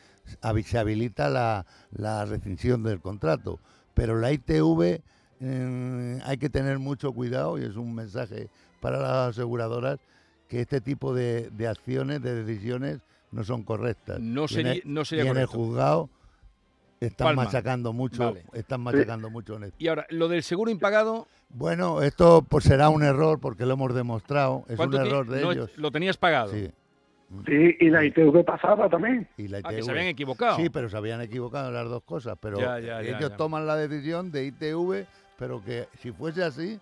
se 0.64 0.78
habilita 0.78 1.28
la, 1.28 1.66
la 1.90 2.24
rescisión 2.24 2.82
del 2.84 3.00
contrato. 3.00 3.58
Pero 3.94 4.18
la 4.20 4.30
ITV 4.32 5.00
eh, 5.40 6.20
hay 6.24 6.36
que 6.38 6.50
tener 6.50 6.78
mucho 6.78 7.12
cuidado 7.12 7.58
y 7.58 7.64
es 7.64 7.76
un 7.76 7.94
mensaje 7.94 8.48
para 8.80 8.98
las 9.00 9.30
aseguradoras 9.30 9.98
que 10.48 10.60
este 10.60 10.80
tipo 10.80 11.14
de, 11.14 11.50
de 11.50 11.66
acciones, 11.66 12.22
de 12.22 12.44
decisiones, 12.44 13.00
no 13.32 13.42
son 13.42 13.64
correctas. 13.64 14.20
No 14.20 14.42
Y 14.42 14.44
en 14.44 14.48
sería, 14.48 14.72
el- 14.72 14.82
no 14.84 15.04
sería 15.04 15.24
y 15.24 15.28
en 15.28 15.36
el 15.36 15.46
correcto. 15.48 15.58
juzgado 15.58 16.10
están 17.00 17.34
machacando 17.36 17.92
mucho, 17.92 18.24
Vale. 18.32 18.44
están 18.52 18.80
machacando 18.80 19.30
mucho 19.30 19.56
en 19.56 19.64
esto. 19.64 19.76
Y 19.78 19.88
ahora, 19.88 20.06
lo 20.10 20.28
del 20.28 20.42
seguro 20.42 20.70
impagado, 20.70 21.26
Bueno, 21.50 22.02
esto 22.02 22.44
pues 22.48 22.64
será 22.64 22.88
un 22.88 23.02
error 23.02 23.38
porque 23.40 23.64
lo 23.66 23.74
hemos 23.74 23.94
demostrado, 23.94 24.64
es 24.66 24.70
un 24.72 24.76
¿cuánto 24.76 25.00
ti- 25.00 25.06
error 25.08 25.28
de 25.28 25.40
no, 25.42 25.52
ellos. 25.52 25.70
lo 25.76 25.90
tenías 25.90 26.16
pagado? 26.16 26.52
Sí. 26.52 26.70
Sí, 27.46 27.76
y 27.80 27.90
la 27.90 28.04
ITV 28.04 28.44
pasada 28.44 28.88
también. 28.88 29.28
Y 29.36 29.48
la 29.48 29.58
Ah, 29.58 29.70
que 29.70 29.76
ITV. 29.76 29.84
se 29.84 29.90
habían 29.90 30.06
equivocado. 30.06 30.56
Sí, 30.56 30.70
pero 30.70 30.88
se 30.88 30.96
habían 30.96 31.20
equivocado 31.20 31.68
en 31.68 31.74
las 31.74 31.88
dos 31.88 32.02
cosas, 32.04 32.36
pero 32.40 32.58
Ya, 32.60 32.78
ya, 32.78 33.02
ya, 33.02 33.16
ellos 33.16 33.30
ya. 33.30 33.36
toman 33.36 33.66
la 33.66 33.76
decisión 33.76 34.30
de 34.30 34.44
ITV, 34.46 35.06
pero 35.38 35.62
que 35.64 35.88
si 36.00 36.12
fuese 36.12 36.44
así 36.44 36.78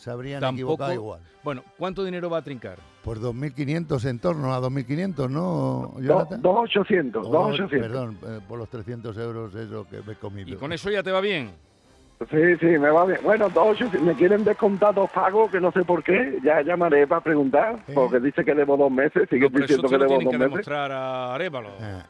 se 0.00 0.10
habrían 0.10 0.40
Tampoco- 0.40 0.54
equivocado 0.54 0.92
igual. 0.94 1.20
Bueno, 1.44 1.62
¿cuánto 1.78 2.04
dinero 2.04 2.30
va 2.30 2.38
a 2.38 2.42
trincar? 2.42 2.78
Por 3.04 3.18
2.500 3.20 4.04
en 4.06 4.18
torno 4.18 4.52
a 4.54 4.60
2.500, 4.60 5.28
¿no, 5.30 5.92
Jonathan? 6.00 6.42
2.800, 6.42 7.22
Oh, 7.26 7.30
2.800. 7.50 7.68
Perdón, 7.80 8.18
eh, 8.26 8.40
por 8.48 8.58
los 8.58 8.68
300 8.70 9.16
euros 9.18 9.54
eso 9.54 9.86
que 9.88 10.00
me 10.06 10.12
he 10.14 10.16
comido. 10.16 10.48
¿Y 10.48 10.54
con 10.56 10.72
eso 10.72 10.90
ya 10.90 11.02
te 11.02 11.10
va 11.12 11.20
bien? 11.20 11.50
Sí, 12.30 12.56
sí, 12.60 12.66
me 12.66 12.90
va 12.90 13.06
bien. 13.06 13.20
Bueno, 13.22 13.48
2.800, 13.50 14.00
me 14.00 14.14
quieren 14.14 14.44
descontar 14.44 14.94
dos 14.94 15.10
pagos 15.10 15.50
que 15.50 15.60
no 15.60 15.70
sé 15.72 15.84
por 15.84 16.02
qué. 16.02 16.38
Ya 16.44 16.60
llamaré 16.62 17.06
para 17.06 17.22
preguntar, 17.22 17.82
Sí. 17.86 17.92
porque 17.94 18.20
dice 18.20 18.44
que 18.44 18.54
debo 18.54 18.76
dos 18.76 18.90
meses. 18.90 19.26
Sigue 19.30 19.48
No, 19.48 19.58
diciendo 19.58 19.88
que 19.88 19.96
lo 19.98 20.04
debo 20.04 20.18
tienen 20.18 20.24
dos 20.24 20.32
que 20.32 20.38
meses. 20.38 20.50
demostrar 20.50 20.92
a 20.92 21.34
Arevalo. 21.34 21.68
Eh, 21.80 22.02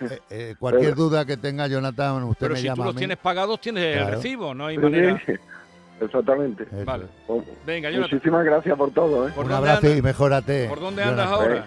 eh, 0.00 0.18
eh, 0.30 0.54
cualquier 0.58 0.96
duda 0.96 1.24
que 1.24 1.36
tenga 1.36 1.68
Jonathan, 1.68 2.24
usted 2.24 2.38
Pero 2.46 2.54
me 2.54 2.60
si 2.60 2.66
llama 2.66 2.74
tú 2.76 2.82
a 2.82 2.86
los 2.86 2.94
mí. 2.96 2.98
tienes 2.98 3.18
pagados, 3.18 3.60
tienes 3.60 3.96
el 3.98 4.06
recibo, 4.08 4.52
no 4.52 4.66
hay 4.66 4.74
Sí, 4.76 4.82
manera. 4.82 5.22
sí, 5.24 5.32
exactamente. 6.04 6.64
Eso 6.64 6.84
Vale. 6.84 7.04
es. 7.04 7.10
Pues, 7.26 7.42
Venga, 7.66 7.90
Jonathan, 7.90 8.10
Muchísimas 8.16 8.44
gracias 8.44 8.76
por 8.76 8.90
todo. 8.92 9.28
¿eh? 9.28 9.32
¿por 9.34 9.46
Un 9.46 9.52
abrazo 9.52 9.86
andas? 9.86 9.98
y 9.98 10.02
mejórate. 10.02 10.68
¿Por 10.68 10.80
dónde 10.80 11.02
andas 11.02 11.30
Jonathan. 11.30 11.50
ahora? 11.52 11.66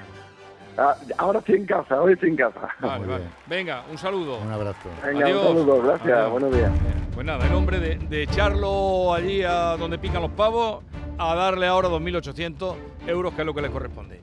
Ah, 0.78 0.94
ahora 1.20 1.40
estoy 1.40 1.56
en 1.56 1.66
casa, 1.66 2.02
hoy 2.02 2.14
estoy 2.14 2.30
en 2.32 2.36
casa. 2.36 2.60
Vale, 2.82 3.06
vale. 3.08 3.24
Venga, 3.48 3.84
un 3.90 3.98
saludo. 3.98 4.40
Un 4.40 4.52
abrazo. 4.52 4.90
Venga, 5.06 5.26
Adiós. 5.26 5.42
un 5.42 5.48
saludo, 5.58 5.82
gracias, 5.84 6.18
Adiós. 6.18 6.32
buenos 6.32 6.54
días. 6.56 6.72
Pues 7.14 7.26
nada, 7.26 7.48
el 7.48 7.54
hombre 7.54 7.80
de, 7.80 7.96
de 7.96 8.24
echarlo 8.24 9.14
allí 9.14 9.42
a 9.44 9.78
donde 9.78 9.98
pican 9.98 10.22
los 10.22 10.32
pavos 10.32 10.84
a 11.18 11.34
darle 11.34 11.66
ahora 11.68 11.88
2.800 11.88 12.76
euros, 13.08 13.34
que 13.34 13.42
es 13.42 13.46
lo 13.46 13.54
que 13.54 13.62
le 13.62 13.70
corresponde. 13.70 14.22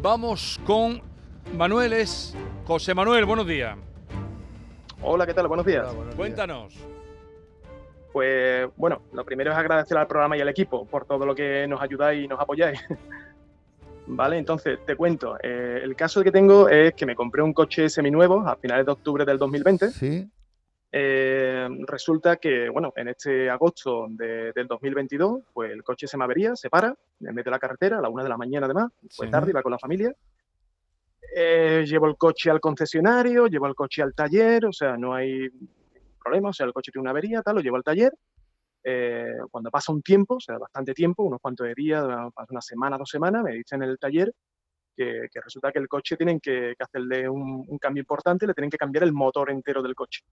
Vamos 0.00 0.60
con 0.64 1.02
Manueles. 1.56 2.36
José 2.64 2.94
Manuel, 2.94 3.24
buenos 3.24 3.46
días. 3.48 3.76
Hola, 5.02 5.26
¿qué 5.26 5.34
tal? 5.34 5.48
Buenos 5.48 5.66
días. 5.66 5.80
Hola, 5.82 5.92
buenos 5.92 6.06
días. 6.06 6.16
Cuéntanos. 6.16 6.74
Pues 8.12 8.68
bueno, 8.76 9.02
lo 9.12 9.24
primero 9.24 9.52
es 9.52 9.56
agradecer 9.58 9.96
al 9.98 10.06
programa 10.06 10.36
y 10.36 10.40
al 10.40 10.48
equipo 10.48 10.86
por 10.86 11.04
todo 11.04 11.26
lo 11.26 11.34
que 11.34 11.66
nos 11.68 11.80
ayudáis 11.80 12.24
y 12.24 12.28
nos 12.28 12.40
apoyáis. 12.40 12.80
vale, 14.06 14.38
entonces 14.38 14.78
te 14.86 14.96
cuento. 14.96 15.36
eh, 15.42 15.80
el 15.82 15.94
caso 15.94 16.22
que 16.22 16.32
tengo 16.32 16.68
es 16.68 16.94
que 16.94 17.04
me 17.06 17.14
compré 17.14 17.42
un 17.42 17.52
coche 17.52 17.88
seminuevo 17.88 18.40
a 18.48 18.56
finales 18.56 18.86
de 18.86 18.92
octubre 18.92 19.24
del 19.24 19.38
2020. 19.38 19.90
Sí, 19.90 20.28
Eh, 20.90 21.68
resulta 21.86 22.36
que, 22.36 22.70
bueno, 22.70 22.94
en 22.96 23.08
este 23.08 23.50
agosto 23.50 24.06
de- 24.08 24.52
del 24.54 24.66
2022, 24.66 25.42
pues 25.52 25.70
el 25.70 25.82
coche 25.82 26.06
se 26.06 26.16
me 26.16 26.24
avería, 26.24 26.56
se 26.56 26.70
para, 26.70 26.88
en 27.20 27.34
medio 27.34 27.44
de 27.44 27.50
la 27.50 27.58
carretera, 27.58 27.98
a 27.98 28.00
la 28.00 28.08
una 28.08 28.22
de 28.22 28.30
la 28.30 28.38
mañana 28.38 28.64
además, 28.64 28.90
fue 29.10 29.26
Sí. 29.26 29.30
tarde, 29.30 29.50
iba 29.50 29.62
con 29.62 29.72
la 29.72 29.78
familia. 29.78 30.14
Eh, 31.36 31.84
llevo 31.86 32.06
el 32.06 32.16
coche 32.16 32.50
al 32.50 32.58
concesionario, 32.60 33.48
llevo 33.48 33.66
el 33.66 33.74
coche 33.74 34.00
al 34.02 34.14
taller, 34.14 34.64
o 34.64 34.72
sea, 34.72 34.96
no 34.96 35.12
hay 35.14 35.50
problema, 36.18 36.50
o 36.50 36.52
sea, 36.52 36.66
el 36.66 36.72
coche 36.72 36.90
tiene 36.92 37.02
una 37.02 37.10
avería, 37.10 37.42
tal, 37.42 37.56
lo 37.56 37.60
llevo 37.62 37.76
al 37.76 37.82
taller. 37.84 38.12
eh, 38.84 39.34
cuando 39.50 39.70
pasa 39.70 39.92
un 39.92 40.02
tiempo, 40.02 40.36
o 40.36 40.40
sea, 40.40 40.56
bastante 40.58 40.94
tiempo, 40.94 41.22
unos 41.24 41.40
cuantos 41.40 41.66
de 41.66 41.74
días, 41.74 42.02
pasa 42.34 42.46
una 42.52 42.60
semana, 42.60 42.96
dos 42.96 43.08
semanas, 43.10 43.42
me 43.42 43.52
dicen 43.54 43.82
en 43.82 43.90
el 43.90 43.98
taller 43.98 44.32
que, 44.96 45.26
que 45.32 45.40
resulta 45.40 45.70
que 45.72 45.78
el 45.80 45.88
coche 45.88 46.16
tienen 46.16 46.40
que, 46.40 46.74
que 46.76 46.84
hacerle 46.84 47.28
un, 47.28 47.64
un 47.68 47.78
cambio 47.78 48.00
importante, 48.02 48.46
le 48.46 48.54
tienen 48.54 48.70
que 48.70 48.78
cambiar 48.78 49.04
el 49.04 49.12
motor 49.12 49.50
entero 49.50 49.82
del 49.82 49.94
coche. 49.94 50.22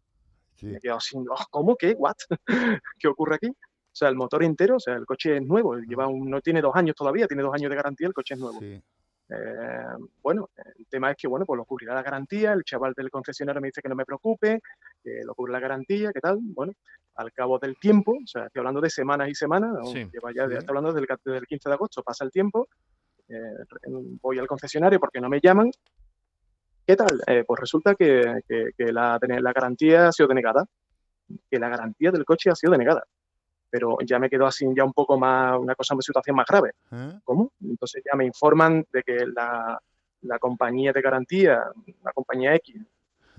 Me 0.66 0.78
he 0.78 0.80
quedado 0.80 0.98
"Oh, 1.28 1.44
¿cómo? 1.50 1.76
¿Qué? 1.76 1.92
¿What? 1.98 2.14
¿Qué 2.98 3.08
ocurre 3.08 3.34
aquí? 3.36 3.48
O 3.48 3.98
sea, 3.98 4.08
el 4.08 4.16
motor 4.16 4.42
entero, 4.44 4.76
o 4.76 4.80
sea, 4.80 4.94
el 4.94 5.06
coche 5.06 5.36
es 5.36 5.42
nuevo, 5.42 5.76
lleva 5.78 6.06
un- 6.06 6.30
no 6.30 6.40
tiene 6.40 6.60
dos 6.62 6.74
años 6.74 6.94
todavía, 6.94 7.26
tiene 7.26 7.42
dos 7.42 7.54
años 7.54 7.68
de 7.70 7.76
garantía, 7.76 8.06
el 8.08 8.14
coche 8.14 8.34
es 8.34 8.40
nuevo. 8.40 8.58
Eh, 9.28 9.96
bueno, 10.22 10.48
el 10.78 10.86
tema 10.86 11.10
es 11.10 11.16
que, 11.16 11.26
bueno, 11.26 11.44
pues 11.44 11.56
lo 11.58 11.64
cubrirá 11.64 11.94
la 11.94 12.02
garantía, 12.02 12.52
el 12.52 12.62
chaval 12.62 12.92
del 12.96 13.10
concesionario 13.10 13.60
me 13.60 13.68
dice 13.68 13.82
que 13.82 13.88
no 13.88 13.96
me 13.96 14.04
preocupe, 14.04 14.60
que 15.02 15.20
lo 15.24 15.34
cubre 15.34 15.52
la 15.52 15.60
garantía, 15.60 16.12
¿qué 16.12 16.20
tal? 16.20 16.38
Bueno, 16.40 16.72
al 17.16 17.32
cabo 17.32 17.58
del 17.58 17.76
tiempo, 17.78 18.12
o 18.12 18.26
sea, 18.26 18.46
estoy 18.46 18.60
hablando 18.60 18.80
de 18.80 18.90
semanas 18.90 19.28
y 19.28 19.34
semanas. 19.34 19.72
Sí, 19.92 20.08
lleva 20.12 20.30
ya, 20.34 20.46
sí. 20.48 20.54
estoy 20.54 20.68
hablando 20.68 20.90
desde 20.90 21.00
el, 21.00 21.06
ca- 21.08 21.18
desde 21.24 21.38
el 21.38 21.46
15 21.46 21.68
de 21.68 21.74
agosto, 21.74 22.02
pasa 22.02 22.24
el 22.24 22.30
tiempo, 22.30 22.68
eh, 23.28 23.40
voy 24.22 24.38
al 24.38 24.46
concesionario 24.46 25.00
porque 25.00 25.20
no 25.20 25.28
me 25.28 25.40
llaman, 25.42 25.70
¿qué 26.86 26.94
tal? 26.96 27.20
Eh, 27.26 27.42
pues 27.46 27.60
resulta 27.60 27.94
que, 27.94 28.40
que- 28.48 28.70
que 28.76 28.92
la, 28.92 29.18
la 29.20 29.52
garantía 29.52 30.08
ha 30.08 30.12
sido 30.12 30.28
denegada, 30.28 30.64
que 31.50 31.58
la 31.58 31.68
garantía 31.68 32.10
del 32.12 32.24
coche 32.24 32.50
ha 32.50 32.54
sido 32.54 32.72
denegada. 32.72 33.02
Pero 33.76 33.98
ya 34.06 34.18
me 34.18 34.30
quedo 34.30 34.46
así 34.46 34.64
ya 34.74 34.84
un 34.84 34.94
poco 34.94 35.18
más, 35.18 35.58
una 35.58 35.74
cosa, 35.74 35.92
una 35.94 36.00
situación 36.00 36.34
más 36.34 36.46
grave. 36.46 36.70
¿Eh? 36.90 37.12
¿Cómo? 37.24 37.52
Entonces 37.62 38.02
ya 38.10 38.16
me 38.16 38.24
informan 38.24 38.82
de 38.90 39.02
que 39.02 39.26
la, 39.26 39.78
la 40.22 40.38
compañía 40.38 40.94
de 40.94 41.02
garantía, 41.02 41.62
la 42.02 42.12
compañía 42.14 42.54
X, 42.54 42.74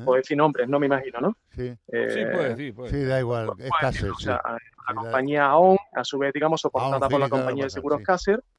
puedo 0.06 0.18
decir 0.18 0.38
nombres, 0.38 0.70
no 0.70 0.78
me 0.80 0.86
imagino, 0.86 1.20
¿no? 1.20 1.38
Sí. 1.56 1.74
Eh, 1.88 2.10
Sí, 2.12 2.24
puede 2.32 2.50
decir, 2.50 2.76
puede 2.76 2.92
Sí, 2.92 3.04
da 3.04 3.20
igual, 3.20 3.50
es 3.58 3.72
Caser, 3.82 4.12
o 4.12 4.16
sí. 4.16 4.26
sea, 4.26 4.36
a- 4.36 4.52
la 4.54 4.60
Sí, 4.60 4.94
da- 4.94 4.94
compañía 5.02 5.46
AON, 5.48 5.78
a 5.92 6.04
su 6.04 6.20
vez, 6.20 6.32
digamos, 6.34 6.62
soportada 6.62 7.10
por 7.10 7.20
la 7.20 7.30
compañía 7.30 7.66
de 7.66 7.70
Barbaza, 7.70 7.74
seguros 7.74 8.02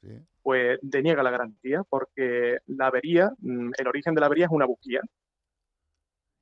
sí. 0.01 0.09
Sí. 0.09 0.19
pues 0.43 0.79
deniega 0.81 1.23
la 1.23 1.31
garantía 1.31 1.81
porque 1.89 2.57
la 2.67 2.87
avería, 2.87 3.31
mm, 3.39 3.71
el 3.77 3.87
origen 3.87 4.13
de 4.15 4.19
la 4.19 4.25
avería 4.27 4.45
es 4.47 4.51
una 4.51 4.65
bujía. 4.65 4.99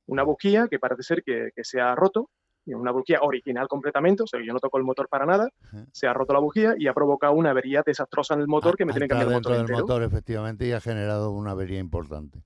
Una 0.08 0.24
bujía 0.24 0.68
que 0.68 0.80
parece 0.80 1.04
ser 1.04 1.22
que, 1.24 1.52
que 1.56 1.64
se 1.64 1.80
ha 1.80 1.94
roto, 1.94 2.30
una 2.76 2.92
bujía 2.92 3.20
original 3.22 3.68
completamente, 3.68 4.24
o 4.24 4.28
sea, 4.28 4.40
yo 4.44 4.54
no 4.54 4.60
toco 4.60 4.78
el 4.78 4.84
motor 4.84 5.08
para 5.08 5.26
nada, 5.26 5.50
se 5.92 6.08
ha 6.08 6.14
roto 6.14 6.34
la 6.34 6.40
bujía 6.40 6.76
y 6.78 6.88
ha 6.88 6.94
provocado 6.94 7.34
una 7.34 7.52
avería 7.52 7.84
desastrosa 7.86 8.34
en 8.34 8.42
el 8.42 8.48
motor 8.48 8.76
que 8.76 8.86
me 8.86 8.92
tiene 8.92 9.06
que 9.06 9.10
cambiar 9.10 9.28
el 9.30 9.34
dentro 9.36 9.52
motor 9.52 9.52
del 9.54 9.62
entero. 9.62 9.80
motor, 9.80 10.04
efectivamente, 10.04 10.68
y 10.68 10.72
ha 10.74 10.82
generado 10.82 11.32
una 11.32 11.52
avería 11.52 11.80
importante. 11.80 12.44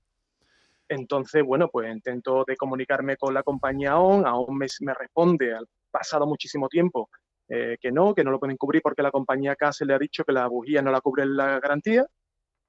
Entonces, 0.88 1.42
bueno, 1.44 1.68
pues 1.68 1.90
intento 1.90 2.44
de 2.46 2.56
comunicarme 2.56 3.16
con 3.16 3.32
la 3.32 3.42
compañía 3.42 3.92
AON, 3.92 4.26
AON 4.26 4.56
me, 4.56 4.66
me 4.80 4.94
responde 4.94 5.54
al 5.54 5.66
pasado 5.90 6.26
muchísimo 6.26 6.68
tiempo 6.68 7.08
eh, 7.48 7.76
que 7.80 7.92
no, 7.92 8.14
que 8.14 8.24
no 8.24 8.30
lo 8.30 8.38
pueden 8.38 8.56
cubrir 8.56 8.80
porque 8.82 9.02
la 9.02 9.10
compañía 9.10 9.56
CASE 9.56 9.84
le 9.84 9.94
ha 9.94 9.98
dicho 9.98 10.24
que 10.24 10.32
la 10.32 10.46
bujía 10.46 10.80
no 10.80 10.90
la 10.90 11.00
cubre 11.00 11.26
la 11.26 11.60
garantía. 11.60 12.06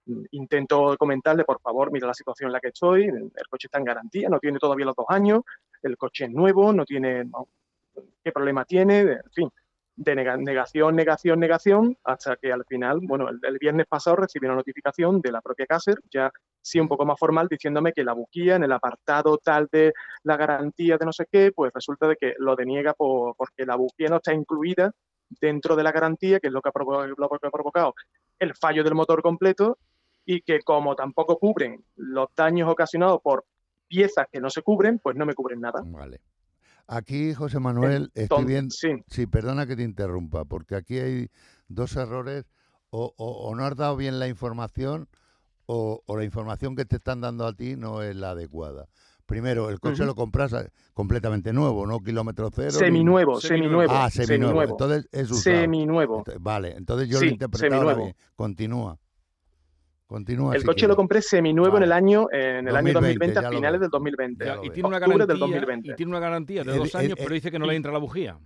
Mm, 0.06 0.24
Intento 0.32 0.98
comentarle, 0.98 1.46
por 1.46 1.62
favor, 1.62 1.92
mira 1.92 2.08
la 2.08 2.14
situación 2.14 2.50
en 2.50 2.54
la 2.54 2.60
que 2.60 2.70
estoy, 2.70 3.06
el 3.06 3.48
coche 3.50 3.68
está 3.68 3.78
en 3.78 3.86
garantía, 3.86 4.28
no 4.30 4.40
tiene 4.40 4.60
todavía 4.60 4.86
los 4.86 4.96
dos 4.96 5.06
años, 5.08 5.42
el 5.84 5.98
coche 5.98 6.26
es 6.26 6.32
nuevo, 6.32 6.74
no 6.74 6.86
tiene, 6.86 7.30
qué 8.24 8.32
problema 8.32 8.66
tiene, 8.66 9.00
en 9.02 9.32
fin, 9.34 9.50
de 9.96 10.16
nega- 10.16 10.38
negación, 10.38 10.96
negación, 10.96 11.40
negación, 11.40 11.98
hasta 12.04 12.36
que 12.38 12.52
al 12.52 12.66
final, 12.66 13.00
bueno, 13.04 13.30
el, 13.30 13.58
viernes 13.60 13.86
pasado 13.88 14.16
recibí 14.16 14.48
una 14.48 14.56
notificación 14.56 15.22
de 15.22 15.32
la 15.32 15.42
propia 15.42 15.66
Caser, 15.68 15.98
ya 16.12 16.32
sí 16.62 16.80
un 16.80 16.88
poco 16.88 17.06
más 17.06 17.20
formal, 17.20 17.48
diciéndome 17.48 17.94
que 17.94 18.04
la 18.04 18.14
bujía 18.14 18.56
en 18.56 18.64
el 18.64 18.72
apartado 18.72 19.38
tal 19.38 19.68
de 19.72 19.94
la 20.24 20.38
garantía 20.38 20.98
de 20.98 21.06
no 21.06 21.14
sé 21.14 21.26
qué, 21.32 21.52
pues 21.54 21.72
resulta 21.74 22.08
de 22.08 22.16
que 22.16 22.34
lo 22.40 22.56
deniega 22.56 22.94
por- 22.94 23.36
porque 23.36 23.66
la 23.66 23.76
bujía 23.76 24.08
no 24.10 24.16
está 24.18 24.34
incluida 24.34 24.92
dentro 25.42 25.76
de 25.76 25.84
la 25.84 25.92
garantía, 25.92 26.40
que 26.40 26.48
es 26.48 26.54
lo 26.54 26.62
que 26.62 26.70
ha, 26.70 26.74
provo- 26.74 27.06
lo 27.06 27.30
que 27.30 27.48
ha 27.48 27.52
provocado 27.52 27.94
el 28.40 28.56
fallo 28.56 28.84
del 28.84 28.96
motor 28.96 29.22
completo, 29.22 29.78
y 30.26 30.42
que 30.42 30.62
como 30.62 30.96
tampoco 30.96 31.38
cubren 31.38 31.84
los 31.98 32.30
daños 32.36 32.70
ocasionados 32.70 33.20
por 33.22 33.46
piezas 33.94 34.26
que 34.32 34.40
no 34.40 34.50
se 34.50 34.62
cubren, 34.64 34.98
pues 35.00 35.16
no 35.16 35.26
me 35.26 35.36
cubren 35.36 35.62
nada. 35.62 35.82
Vale. 35.86 36.20
Aquí, 36.88 37.34
José 37.34 37.60
Manuel, 37.60 38.10
estoy 38.16 38.46
viendo... 38.46 38.74
sí. 39.08 39.28
perdona 39.28 39.68
que 39.68 39.76
te 39.76 39.84
interrumpa, 39.84 40.46
porque 40.46 40.76
aquí 40.76 40.98
hay 41.00 41.30
dos 41.68 41.96
errores. 41.96 42.46
O, 42.90 43.14
o- 43.18 43.50
o 43.50 43.56
no 43.56 43.66
has 43.66 43.76
dado 43.76 43.96
bien 43.98 44.20
la 44.20 44.28
información 44.28 45.08
o, 45.66 46.04
o 46.06 46.18
la 46.18 46.24
información 46.24 46.76
que 46.76 46.86
te 46.86 46.98
están 46.98 47.22
dando 47.22 47.48
a 47.48 47.54
ti 47.54 47.76
no 47.76 48.04
es 48.04 48.16
la 48.16 48.32
adecuada. 48.32 48.88
Primero, 49.26 49.70
el 49.70 49.80
coche 49.80 50.06
lo 50.06 50.14
compras 50.14 50.54
a- 50.54 50.68
completamente 50.94 51.54
nuevo, 51.54 51.88
¿no? 51.88 52.00
Kilómetro 52.02 52.50
cero. 52.54 52.70
ni- 52.72 52.78
Seminuevo, 52.78 53.40
seminuevo, 53.42 53.94
Ah, 53.94 54.10
seminuevo. 54.12 54.44
seminuevo. 54.52 54.72
Entonces 54.74 55.10
es 55.12 55.32
usado. 55.32 55.56
Seminuevo. 55.62 56.24
Vale, 56.40 56.76
entonces 56.78 57.08
yo 57.10 57.16
lo 57.16 57.20
Sí, 57.22 57.38
seminuevo. 57.54 58.04
bien. 58.04 58.16
Continúa. 58.36 59.00
Continúa. 60.08 60.54
El 60.54 60.62
si 60.62 60.68
coche 60.68 60.88
lo 60.88 60.96
compré 60.96 61.22
seminuevo 61.22 61.78
en 61.78 61.84
el 61.84 61.92
año, 61.92 62.28
en 62.32 62.68
el 62.68 62.76
año 62.76 62.94
2020, 62.94 63.34
2020, 63.34 63.34
ya 63.34 63.40
a 63.40 63.52
lo 63.52 63.58
finales 63.58 63.82
del 63.82 63.90
2020. 63.90 64.46
Ya, 64.46 64.56
y 64.62 64.70
tiene 64.70 64.88
una 64.90 64.98
octubre 64.98 65.18
del 65.26 65.28
garantía, 65.28 65.40
2020. 65.40 65.92
y 65.92 65.96
tiene 65.96 66.10
una 66.12 66.20
garantía 66.20 66.64
de 66.64 66.78
dos 66.78 66.96
años, 66.96 67.14
pero 67.18 67.34
dice 67.34 67.50
que 67.52 67.58
no 67.60 67.66
le 67.66 67.76
entra 67.76 67.92
la 67.92 68.00
bujía. 68.00 68.38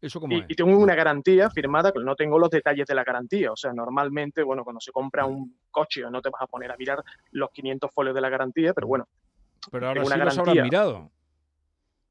¿Eso 0.00 0.20
cómo 0.20 0.34
Y, 0.36 0.40
es? 0.40 0.44
y 0.48 0.54
tengo 0.54 0.76
una 0.78 0.94
garantía 0.94 1.48
firmada, 1.50 1.90
que 1.90 1.98
no 1.98 2.14
tengo 2.14 2.38
los 2.38 2.50
detalles 2.50 2.86
de 2.86 2.94
la 2.94 3.04
garantía. 3.04 3.50
O 3.52 3.56
sea, 3.56 3.72
normalmente, 3.72 4.42
bueno, 4.42 4.62
cuando 4.62 4.78
se 4.80 4.92
compra 4.92 5.24
un 5.26 5.56
coche 5.70 6.02
no 6.10 6.20
te 6.20 6.28
vas 6.30 6.42
a 6.42 6.46
poner 6.46 6.70
a 6.70 6.76
mirar 6.76 7.02
los 7.32 7.50
500 7.50 7.90
folios 7.92 8.14
de 8.14 8.20
la 8.20 8.28
garantía, 8.28 8.72
pero 8.74 8.86
bueno. 8.86 9.08
Pero 9.70 9.88
ahora 9.88 10.02
sí 10.02 10.06
una 10.06 10.16
los 10.24 10.38
habrán 10.38 10.54
garantía. 10.54 10.62
mirado. 10.64 11.10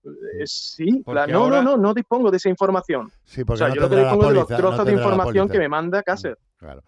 Eh, 0.06 0.46
sí, 0.46 1.04
la- 1.06 1.28
no, 1.28 1.44
ahora- 1.46 1.62
no, 1.62 1.72
no, 1.72 1.78
no 1.78 1.94
dispongo 1.94 2.30
de 2.32 2.38
esa 2.38 2.50
información. 2.50 3.12
Sí, 3.26 3.44
o 3.48 3.56
sea, 3.56 3.70
no 3.70 3.76
yo 3.76 3.82
lo 3.82 3.90
que 3.90 3.96
dispongo 3.98 4.24
es 4.24 4.30
de 4.30 4.34
los 4.36 4.44
póliza, 4.46 4.62
no 4.62 4.68
trozos 4.70 4.86
de 4.86 4.92
información 4.94 5.48
que 5.48 5.54
póliza. 5.54 5.62
me 5.62 5.70
manda 5.70 6.04
Caser. 6.04 6.38
Claro. 6.58 6.84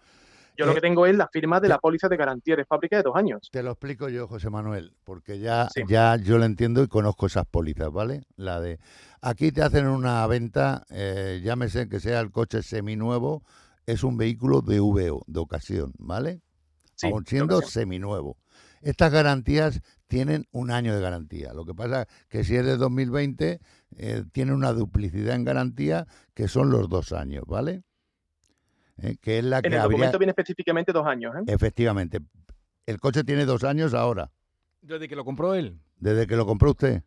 Yo 0.56 0.66
lo 0.66 0.72
Eh, 0.72 0.74
que 0.76 0.80
tengo 0.80 1.06
es 1.06 1.16
la 1.16 1.28
firma 1.28 1.60
de 1.60 1.68
la 1.68 1.78
póliza 1.78 2.08
de 2.08 2.16
garantía 2.16 2.56
de 2.56 2.64
fábrica 2.64 2.96
de 2.96 3.02
dos 3.02 3.16
años. 3.16 3.48
Te 3.50 3.62
lo 3.62 3.72
explico 3.72 4.08
yo, 4.08 4.26
José 4.26 4.50
Manuel, 4.50 4.94
porque 5.04 5.38
ya, 5.38 5.68
ya 5.86 6.16
yo 6.16 6.38
lo 6.38 6.44
entiendo 6.44 6.82
y 6.82 6.88
conozco 6.88 7.26
esas 7.26 7.46
pólizas, 7.46 7.92
¿vale? 7.92 8.24
La 8.36 8.60
de 8.60 8.78
aquí 9.20 9.52
te 9.52 9.62
hacen 9.62 9.86
una 9.86 10.26
venta, 10.26 10.84
eh, 10.90 11.40
llámese 11.42 11.88
que 11.88 12.00
sea 12.00 12.20
el 12.20 12.30
coche 12.30 12.62
seminuevo, 12.62 13.42
es 13.86 14.02
un 14.02 14.16
vehículo 14.16 14.62
de 14.62 14.80
VO, 14.80 15.24
de 15.26 15.40
ocasión, 15.40 15.92
¿vale? 15.98 16.40
Sí, 16.94 17.08
de 17.08 17.22
siendo 17.26 17.60
seminuevo. 17.62 18.38
Estas 18.82 19.12
garantías 19.12 19.80
tienen 20.06 20.46
un 20.52 20.70
año 20.70 20.94
de 20.94 21.00
garantía. 21.00 21.52
Lo 21.52 21.64
que 21.64 21.74
pasa 21.74 22.06
que 22.28 22.44
si 22.44 22.56
es 22.56 22.64
de 22.64 22.76
2020, 22.76 23.60
eh, 23.96 24.24
tiene 24.32 24.52
una 24.52 24.72
duplicidad 24.72 25.34
en 25.34 25.44
garantía 25.44 26.06
que 26.34 26.48
son 26.48 26.70
los 26.70 26.88
dos 26.88 27.12
años, 27.12 27.44
¿vale? 27.46 27.82
Eh, 29.02 29.16
que 29.20 29.38
es 29.38 29.44
la 29.44 29.60
que 29.60 29.68
En 29.68 29.74
el 29.74 29.78
habría- 29.80 29.92
documento 29.92 30.18
viene 30.18 30.30
específicamente 30.30 30.92
dos 30.92 31.06
años. 31.06 31.34
¿eh? 31.36 31.42
Efectivamente. 31.48 32.20
El 32.86 32.98
coche 33.00 33.24
tiene 33.24 33.44
dos 33.44 33.64
años 33.64 33.92
ahora, 33.94 34.30
Desde 34.80 35.08
que 35.08 35.16
lo 35.16 35.24
compró 35.24 35.54
él. 35.54 35.78
desde 35.98 36.26
que 36.26 36.36
lo 36.36 36.46
compró 36.46 36.70
usted. 36.70 37.02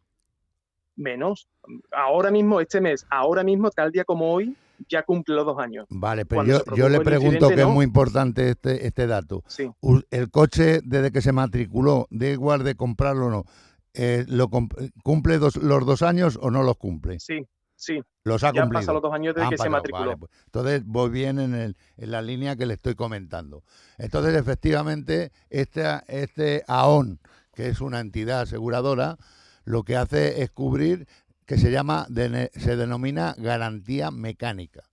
Menos. 0.96 1.48
Ahora 1.92 2.30
mismo, 2.30 2.60
este 2.60 2.82
mes, 2.82 3.06
ahora 3.10 3.44
mismo, 3.44 3.72
tal 3.72 3.92
día 3.92 4.04
como 4.04 4.34
hoy, 4.34 4.56
ya 4.90 5.04
cumple 5.04 5.36
los 5.36 5.46
dos 5.46 5.58
años. 5.60 5.86
Vale, 5.90 6.26
pero 6.26 6.44
yo, 6.44 6.60
yo 6.76 6.90
le 6.90 7.00
pregunto 7.02 7.48
que 7.50 7.62
es 7.62 7.68
muy 7.68 7.86
importante 7.86 8.50
este, 8.50 8.86
este 8.86 9.08
dato. 9.08 9.44
Sí. 9.48 9.70
El 10.12 10.30
coche, 10.30 10.82
desde 10.84 11.12
que 11.12 11.22
se 11.22 11.32
matriculó, 11.32 12.08
da 12.10 12.28
igual 12.28 12.64
de 12.64 12.76
comprarlo 12.76 13.28
o 13.28 13.30
no, 13.30 13.46
eh, 13.94 14.26
lo 14.28 14.50
¿cumple 14.50 15.38
dos- 15.38 15.56
los 15.58 15.86
dos 15.86 16.02
años 16.02 16.38
o 16.42 16.52
no 16.52 16.64
los 16.64 16.78
cumple? 16.78 17.20
Sí, 17.20 17.46
sí. 17.80 18.02
Los 18.26 18.44
ha 18.44 18.54
ya 18.54 18.62
han 18.62 18.68
cumplido. 18.68 18.80
pasado 18.82 18.94
los 18.96 19.02
dos 19.04 19.14
años 19.14 19.34
desde 19.34 19.46
Han 19.46 19.50
que 19.52 19.58
se 19.58 19.70
matriculó. 19.70 20.06
vale, 20.06 20.18
pues. 20.18 20.32
Entonces 20.46 20.84
voy 20.86 21.10
bien 21.10 21.40
en, 21.40 21.56
el- 21.56 21.78
en 21.98 22.12
la 22.12 22.22
línea 22.22 22.56
que 22.56 22.66
le 22.66 22.74
estoy 22.76 22.96
comentando. 22.96 23.64
Entonces, 23.98 24.36
efectivamente, 24.36 25.32
esta, 25.50 26.04
este 26.08 26.64
AON, 26.68 27.20
que 27.54 27.70
es 27.70 27.82
una 27.82 28.00
entidad 28.02 28.42
aseguradora, 28.42 29.18
lo 29.64 29.84
que 29.84 29.96
hace 29.98 30.44
es 30.44 30.52
cubrir 30.52 31.08
que 31.46 31.58
se 31.58 31.72
llama, 31.72 32.08
se 32.54 32.76
denomina 32.76 33.34
garantía 33.38 34.12
mecánica. 34.12 34.84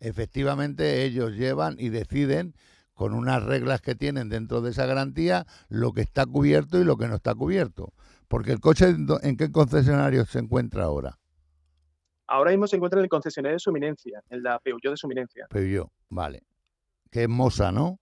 Efectivamente, 0.00 1.04
ellos 1.04 1.32
llevan 1.32 1.76
y 1.78 1.88
deciden 1.88 2.54
con 2.94 3.12
unas 3.14 3.42
reglas 3.42 3.80
que 3.80 3.94
tienen 3.94 4.28
dentro 4.28 4.60
de 4.60 4.70
esa 4.70 4.86
garantía 4.86 5.46
lo 5.68 5.92
que 5.92 6.00
está 6.02 6.26
cubierto 6.26 6.80
y 6.80 6.84
lo 6.84 6.96
que 6.96 7.08
no 7.08 7.14
está 7.16 7.34
cubierto. 7.34 7.92
Porque 8.28 8.52
el 8.52 8.60
coche, 8.60 8.94
¿en 9.22 9.36
qué 9.36 9.50
concesionario 9.52 10.24
se 10.26 10.38
encuentra 10.40 10.84
ahora? 10.84 11.18
Ahora 12.26 12.50
mismo 12.50 12.66
se 12.66 12.76
encuentra 12.76 12.98
en 13.00 13.04
el 13.04 13.08
concesionario 13.10 13.56
de 13.56 13.60
su 13.60 13.70
eminencia, 13.70 14.22
en 14.30 14.42
la 14.42 14.58
Peugeot 14.58 14.92
de 14.92 14.96
su 14.96 15.06
eminencia. 15.06 15.46
Yo, 15.52 15.90
vale. 16.08 16.42
Que 17.10 17.24
es 17.24 17.28
Mosa, 17.28 17.70
¿no? 17.70 17.98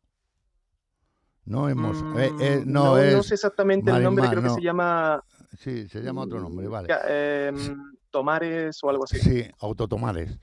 No 1.45 1.69
es 1.69 1.75
Mosa. 1.75 2.05
eh, 2.19 2.31
eh, 2.41 2.63
Mm, 2.65 2.73
no, 2.73 2.85
no, 2.85 2.99
es. 2.99 3.15
no 3.17 3.23
sé 3.23 3.35
exactamente 3.35 3.91
el 3.91 4.03
nombre, 4.03 4.29
creo 4.29 4.41
no. 4.43 4.49
que 4.49 4.55
se 4.55 4.63
llama 4.63 5.23
Sí, 5.59 5.89
se 5.89 6.01
llama 6.01 6.23
otro 6.23 6.41
nombre, 6.41 6.67
vale. 6.69 6.89
em, 7.09 7.93
Tomares 8.11 8.79
o 8.83 8.91
algo 8.91 9.05
así. 9.05 9.19
Sí, 9.19 9.45
Autotomares. 9.61 10.39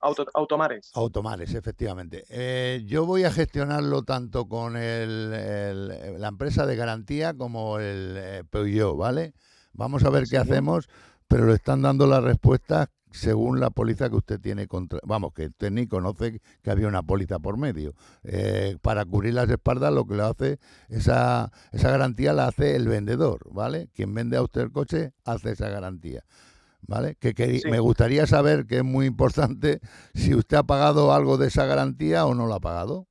Auto- 0.00 0.26
Automares. 0.34 0.90
Automares, 0.94 1.54
efectivamente. 1.54 2.24
Eh, 2.28 2.82
yo 2.86 3.06
voy 3.06 3.24
a 3.24 3.30
gestionarlo 3.32 4.02
tanto 4.02 4.46
con 4.46 4.76
el- 4.76 5.32
el- 5.32 6.20
la 6.20 6.28
empresa 6.28 6.64
de 6.66 6.76
garantía 6.76 7.34
como 7.34 7.78
el 7.80 8.14
eh, 8.16 8.44
Peugeot, 8.48 8.96
¿vale? 8.96 9.32
Vamos 9.72 10.04
a 10.04 10.10
ver 10.10 10.24
qué 10.30 10.36
hacemos, 10.38 10.88
pero 11.26 11.46
le 11.46 11.54
están 11.54 11.82
dando 11.82 12.06
la 12.06 12.20
respuesta 12.20 12.90
según 13.16 13.60
la 13.60 13.70
póliza 13.70 14.08
que 14.10 14.16
usted 14.16 14.40
tiene 14.40 14.66
contra... 14.66 15.00
Vamos, 15.04 15.32
que 15.32 15.46
usted 15.46 15.70
ni 15.70 15.86
conoce 15.86 16.40
que 16.62 16.70
había 16.70 16.88
una 16.88 17.02
póliza 17.02 17.38
por 17.38 17.56
medio. 17.58 17.94
Eh, 18.24 18.76
para 18.82 19.04
cubrir 19.04 19.34
las 19.34 19.48
espaldas 19.50 19.92
lo 19.92 20.06
que 20.06 20.14
le 20.14 20.22
hace, 20.22 20.58
esa, 20.88 21.50
esa 21.72 21.90
garantía 21.90 22.32
la 22.32 22.46
hace 22.48 22.76
el 22.76 22.88
vendedor, 22.88 23.40
¿vale? 23.52 23.88
Quien 23.94 24.14
vende 24.14 24.36
a 24.36 24.42
usted 24.42 24.62
el 24.62 24.72
coche 24.72 25.12
hace 25.24 25.52
esa 25.52 25.68
garantía. 25.68 26.22
¿Vale? 26.88 27.16
Que, 27.16 27.34
Sí. 27.58 27.68
me 27.68 27.80
gustaría 27.80 28.26
saber, 28.26 28.66
que 28.66 28.76
es 28.78 28.84
muy 28.84 29.06
importante, 29.06 29.80
si 30.14 30.34
usted 30.34 30.58
ha 30.58 30.62
pagado 30.62 31.12
algo 31.12 31.36
de 31.36 31.48
esa 31.48 31.66
garantía 31.66 32.26
o 32.26 32.34
no 32.34 32.46
lo 32.46 32.54
ha 32.54 32.60
pagado. 32.60 33.08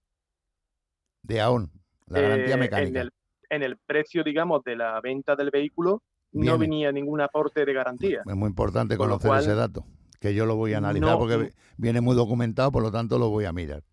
De 1.24 1.42
AON, 1.42 1.72
la 2.08 2.22
garantía 2.22 2.50
Eh, 2.50 2.54
En 2.54 2.60
mecánica. 2.60 3.02
el, 3.02 3.12
en 3.50 3.64
el 3.64 3.78
precio, 3.78 4.24
digamos, 4.24 4.64
de 4.64 4.76
la 4.76 5.02
venta 5.02 5.36
del 5.36 5.50
vehículo 5.52 6.04
no 6.32 6.58
venía 6.58 6.92
ningún 6.92 7.22
aporte 7.22 7.66
de 7.66 7.74
garantía. 7.74 8.22
Es 8.26 8.36
muy 8.36 8.48
importante 8.50 8.98
Con 8.98 9.08
conocer 9.08 9.30
cual, 9.30 9.42
ese 9.42 9.56
dato, 9.56 9.86
que 10.26 10.34
yo 10.34 10.46
lo 10.46 10.56
voy 10.56 10.74
a 10.74 10.80
analizar 10.80 11.10
no- 11.12 11.20
porque 11.20 11.38
vi- 11.38 11.50
viene 11.78 12.02
muy 12.02 12.16
documentado, 12.16 12.72
por 12.72 12.82
lo 12.82 12.92
tanto 12.92 13.20
lo 13.20 13.30
voy 13.30 13.46
a 13.46 13.54
mirar. 13.54 13.84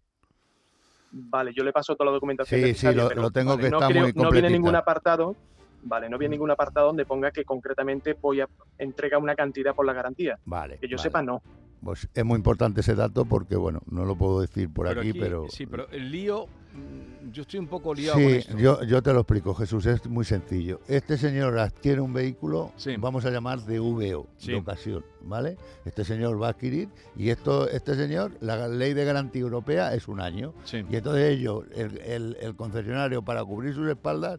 Vale, 1.10 1.52
yo 1.54 1.62
le 1.62 1.72
paso 1.72 1.94
toda 1.94 2.06
la 2.06 2.12
documentación 2.12 2.58
Sí, 2.62 2.74
sí, 2.74 2.86
lo- 2.94 3.08
pero, 3.08 3.20
lo 3.22 3.30
tengo 3.30 3.50
vale, 3.50 3.64
que 3.64 3.70
no 3.70 3.76
está 3.78 3.88
creo- 3.88 4.02
muy 4.02 4.12
No 4.14 4.30
viene 4.30 4.48
ningún 4.48 4.74
apartado, 4.76 5.36
vale, 5.82 6.08
no 6.08 6.16
viene 6.16 6.32
ningún 6.36 6.50
apartado 6.50 6.86
donde 6.86 7.04
ponga 7.04 7.30
que 7.30 7.44
concretamente 7.44 8.16
voy 8.20 8.40
a 8.40 8.48
entregar 8.78 9.20
una 9.20 9.34
cantidad 9.34 9.74
por 9.74 9.84
la 9.84 9.92
garantía. 9.92 10.38
Vale. 10.46 10.78
Que 10.78 10.88
yo 10.88 10.96
vale. 10.96 11.02
sepa, 11.02 11.22
no. 11.22 11.42
Pues 11.84 12.08
es 12.14 12.24
muy 12.24 12.36
importante 12.36 12.80
ese 12.80 12.94
dato 12.94 13.24
porque, 13.24 13.56
bueno, 13.56 13.80
no 13.90 14.04
lo 14.04 14.14
puedo 14.16 14.40
decir 14.40 14.72
por 14.72 14.86
Pero 14.86 15.00
aquí, 15.00 15.12
pero... 15.12 15.46
Sí, 15.48 15.66
pero 15.66 15.88
el 15.90 16.12
lío, 16.12 16.46
mm, 16.46 17.30
yo 17.32 17.42
estoy 17.42 17.58
un 17.58 17.66
poco 17.66 17.92
liado 17.92 18.18
Sí, 18.18 18.24
con 18.24 18.32
esto. 18.34 18.56
yo, 18.58 18.82
yo 18.84 19.02
te 19.02 19.12
lo 19.12 19.20
explico, 19.20 19.52
Jesús, 19.54 19.84
es 19.86 20.06
muy 20.06 20.24
sencillo. 20.24 20.78
Este 20.86 21.18
señor 21.18 21.58
adquiere 21.58 22.00
un 22.00 22.12
vehículo, 22.12 22.70
Sí. 22.76 22.94
vamos 22.98 23.24
a 23.24 23.30
llamar 23.30 23.62
de 23.62 23.80
VO, 23.80 24.28
Sí. 24.36 24.52
de 24.52 24.58
ocasión, 24.58 25.04
¿vale? 25.22 25.56
Este 25.84 26.04
señor 26.04 26.40
va 26.40 26.46
a 26.46 26.50
adquirir 26.50 26.88
y 27.16 27.30
esto, 27.30 27.68
este 27.68 27.96
señor, 27.96 28.30
la 28.40 28.68
ley 28.68 28.94
de 28.94 29.04
garantía 29.04 29.42
europea 29.42 29.92
es 29.94 30.06
un 30.06 30.20
año. 30.20 30.54
Sí. 30.64 30.84
Y 30.88 30.94
entonces 30.96 31.30
ellos, 31.36 31.64
el, 31.74 31.98
el- 31.98 32.36
el 32.40 32.54
concesionario, 32.54 33.22
para 33.22 33.44
cubrir 33.44 33.74
sus 33.74 33.88
espaldas, 33.88 34.38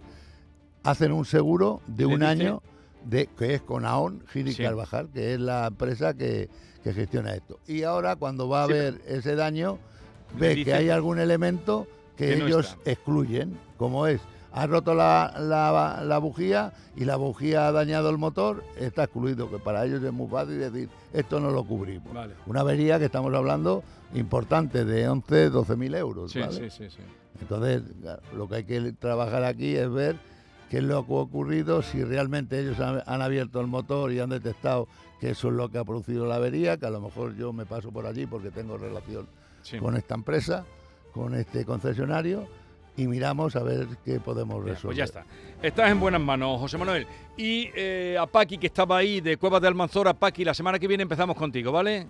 hacen 0.84 1.12
un 1.12 1.26
seguro 1.26 1.82
de 1.88 2.06
un 2.06 2.14
dice- 2.20 2.26
año 2.26 2.62
de 3.06 3.28
que 3.28 3.56
es 3.56 3.62
con 3.62 3.86
AON 3.86 4.24
Gil 4.32 4.48
y 4.48 4.54
Sí. 4.54 4.64
Carvajal, 4.64 5.10
que 5.10 5.34
es 5.34 5.40
la 5.40 5.68
empresa 5.68 6.14
que, 6.14 6.50
que 6.84 6.94
gestiona 6.94 7.34
esto. 7.36 7.60
Y 7.68 7.84
ahora 7.84 8.16
cuando 8.16 8.48
va 8.48 8.64
a 8.64 8.68
Sí, 8.68 8.74
haber 8.74 9.02
ese 9.08 9.36
daño, 9.36 9.80
ve 10.38 10.64
que 10.64 10.74
hay 10.74 10.90
algún 10.90 11.20
elemento 11.20 11.88
que, 12.18 12.34
ellos 12.36 12.78
excluyen, 12.86 13.58
como 13.78 14.08
es, 14.08 14.22
ha 14.52 14.68
roto 14.68 14.94
la, 14.94 15.34
la- 15.40 16.04
la 16.06 16.18
bujía 16.20 16.74
y 16.96 17.06
la 17.06 17.16
bujía 17.16 17.68
ha 17.68 17.72
dañado 17.72 18.10
el 18.12 18.18
motor, 18.20 18.64
está 18.78 19.06
excluido, 19.06 19.50
que 19.50 19.58
para 19.58 19.84
ellos 19.86 20.04
es 20.04 20.14
muy 20.14 20.28
fácil 20.30 20.60
decir, 20.60 20.90
esto 21.12 21.40
no 21.40 21.50
lo 21.50 21.64
cubrimos. 21.64 22.14
Vale. 22.14 22.36
Una 22.46 22.62
avería 22.62 23.00
que 23.00 23.06
estamos 23.06 23.34
hablando 23.34 23.84
importante, 24.14 24.86
de 24.86 25.08
11, 25.10 25.50
12 25.50 25.76
mil 25.76 25.96
euros. 25.96 26.32
Sí, 26.32 26.40
¿vale? 26.40 26.70
sí, 26.70 26.70
sí, 26.70 26.90
sí. 26.90 27.02
Entonces, 27.42 27.82
lo 28.36 28.48
que 28.48 28.56
hay 28.58 28.64
que 28.64 28.94
trabajar 28.94 29.44
aquí 29.44 29.76
es 29.76 29.92
ver 29.92 30.18
qué 30.74 30.80
es 30.80 30.84
lo 30.86 31.06
que 31.06 31.14
ha 31.14 31.18
ocurrido, 31.18 31.84
si 31.84 32.04
realmente 32.04 32.60
ellos 32.60 32.80
han, 32.80 33.04
han 33.06 33.22
abierto 33.22 33.62
el 33.62 33.68
motor 33.68 34.12
y 34.12 34.20
han 34.20 34.32
detectado 34.32 34.88
que 35.20 35.30
eso 35.30 35.50
es 35.50 35.54
lo 35.54 35.70
que 35.70 35.78
ha 35.78 35.84
producido 35.84 36.26
la 36.26 36.38
avería, 36.38 36.78
que 36.78 36.88
a 36.88 36.90
lo 36.90 37.00
mejor 37.00 37.36
yo 37.36 37.54
me 37.54 37.68
paso 37.68 37.92
por 37.92 38.08
allí 38.08 38.26
porque 38.26 38.50
tengo 38.50 38.76
relación 38.76 39.28
Sí. 39.62 39.78
con 39.78 39.96
esta 39.96 40.16
empresa, 40.16 40.66
con 41.14 41.36
este 41.36 41.64
concesionario, 41.64 42.48
y 42.98 43.06
miramos 43.06 43.56
a 43.56 43.62
ver 43.62 43.86
qué 44.04 44.20
podemos 44.20 44.66
Ya, 44.66 44.72
resolver. 44.72 44.82
pues 44.88 44.98
ya 44.98 45.04
está. 45.04 45.26
Estás 45.62 45.92
en 45.92 46.00
buenas 46.00 46.22
manos, 46.22 46.60
José 46.60 46.80
Manuel. 46.80 47.06
Y 47.38 47.70
eh, 47.76 48.18
a 48.20 48.26
Paqui, 48.26 48.58
que 48.58 48.66
estaba 48.66 48.98
ahí 48.98 49.22
de 49.22 49.38
Cuevas 49.38 49.62
de 49.62 49.68
Almanzora, 49.68 50.16
Paqui, 50.16 50.44
la 50.44 50.56
semana 50.56 50.80
que 50.80 50.88
viene 50.88 51.04
empezamos 51.04 51.38
contigo, 51.38 51.72
¿vale? 51.72 52.08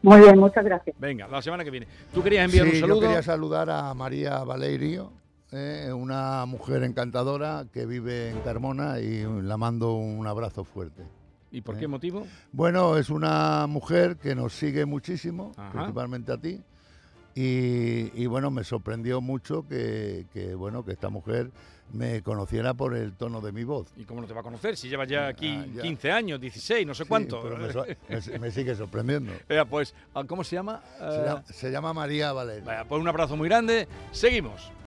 Muy 0.00 0.20
bien, 0.20 0.38
muchas 0.38 0.64
gracias. 0.64 0.96
Venga, 0.98 1.28
la 1.28 1.42
semana 1.42 1.62
que 1.64 1.70
viene. 1.70 1.86
¿Tú 2.14 2.22
querías 2.22 2.46
enviar 2.46 2.66
Sí, 2.66 2.76
un 2.76 2.80
saludo? 2.80 3.00
Yo 3.02 3.06
quería 3.08 3.22
saludar 3.22 3.68
a 3.68 3.92
María 3.92 4.42
Valerio, 4.42 5.12
eh, 5.52 5.92
una 5.92 6.44
mujer 6.46 6.82
encantadora 6.82 7.66
que 7.72 7.86
vive 7.86 8.30
en 8.30 8.40
Carmona 8.40 9.00
y 9.00 9.24
la 9.42 9.56
mando 9.56 9.94
un 9.94 10.26
abrazo 10.26 10.64
fuerte. 10.64 11.02
¿Y 11.52 11.60
por 11.60 11.76
¿eh? 11.76 11.80
qué 11.80 11.88
motivo? 11.88 12.26
Bueno, 12.52 12.96
es 12.96 13.08
una 13.10 13.66
mujer 13.68 14.16
que 14.16 14.34
nos 14.34 14.52
sigue 14.52 14.84
muchísimo, 14.84 15.52
Ajá. 15.56 15.70
principalmente 15.72 16.32
a 16.32 16.38
ti. 16.38 16.60
Y, 17.34 18.10
y, 18.20 18.26
bueno, 18.26 18.50
me 18.50 18.64
sorprendió 18.64 19.20
mucho 19.20 19.66
que, 19.68 20.24
que, 20.32 20.54
bueno 20.54 20.84
que 20.86 20.92
esta 20.92 21.10
mujer 21.10 21.50
me 21.92 22.22
conociera 22.22 22.72
por 22.74 22.96
el 22.96 23.12
tono 23.12 23.42
de 23.42 23.52
mi 23.52 23.62
voz. 23.62 23.88
¿Y 23.96 24.04
cómo 24.04 24.22
no 24.22 24.26
te 24.26 24.32
va 24.32 24.40
a 24.40 24.42
conocer? 24.42 24.74
Si 24.76 24.88
llevas 24.88 25.06
ya 25.06 25.28
aquí 25.28 25.54
Ah, 25.54 25.66
ya. 25.74 25.82
15 25.82 26.10
años, 26.12 26.40
16, 26.40 26.86
no 26.86 26.94
sé 26.94 27.04
Sí, 27.04 27.08
cuánto. 27.08 27.42
pero 27.42 27.58
me, 28.40 28.50
sigue 28.50 28.74
sorprendiendo. 28.74 29.32
Pues, 29.70 29.94
¿cómo 30.26 30.42
se 30.44 30.56
llama? 30.56 30.82
Se 30.98 31.04
Eh, 31.04 31.24
llama, 31.26 31.42
se 31.44 31.70
llama 31.70 31.92
María 31.92 32.32
Valeria. 32.32 32.64
Vaya, 32.64 32.84
pues 32.88 33.00
un 33.02 33.06
abrazo 33.08 33.36
muy 33.36 33.48
grande. 33.50 33.86
Seguimos. 34.12 34.72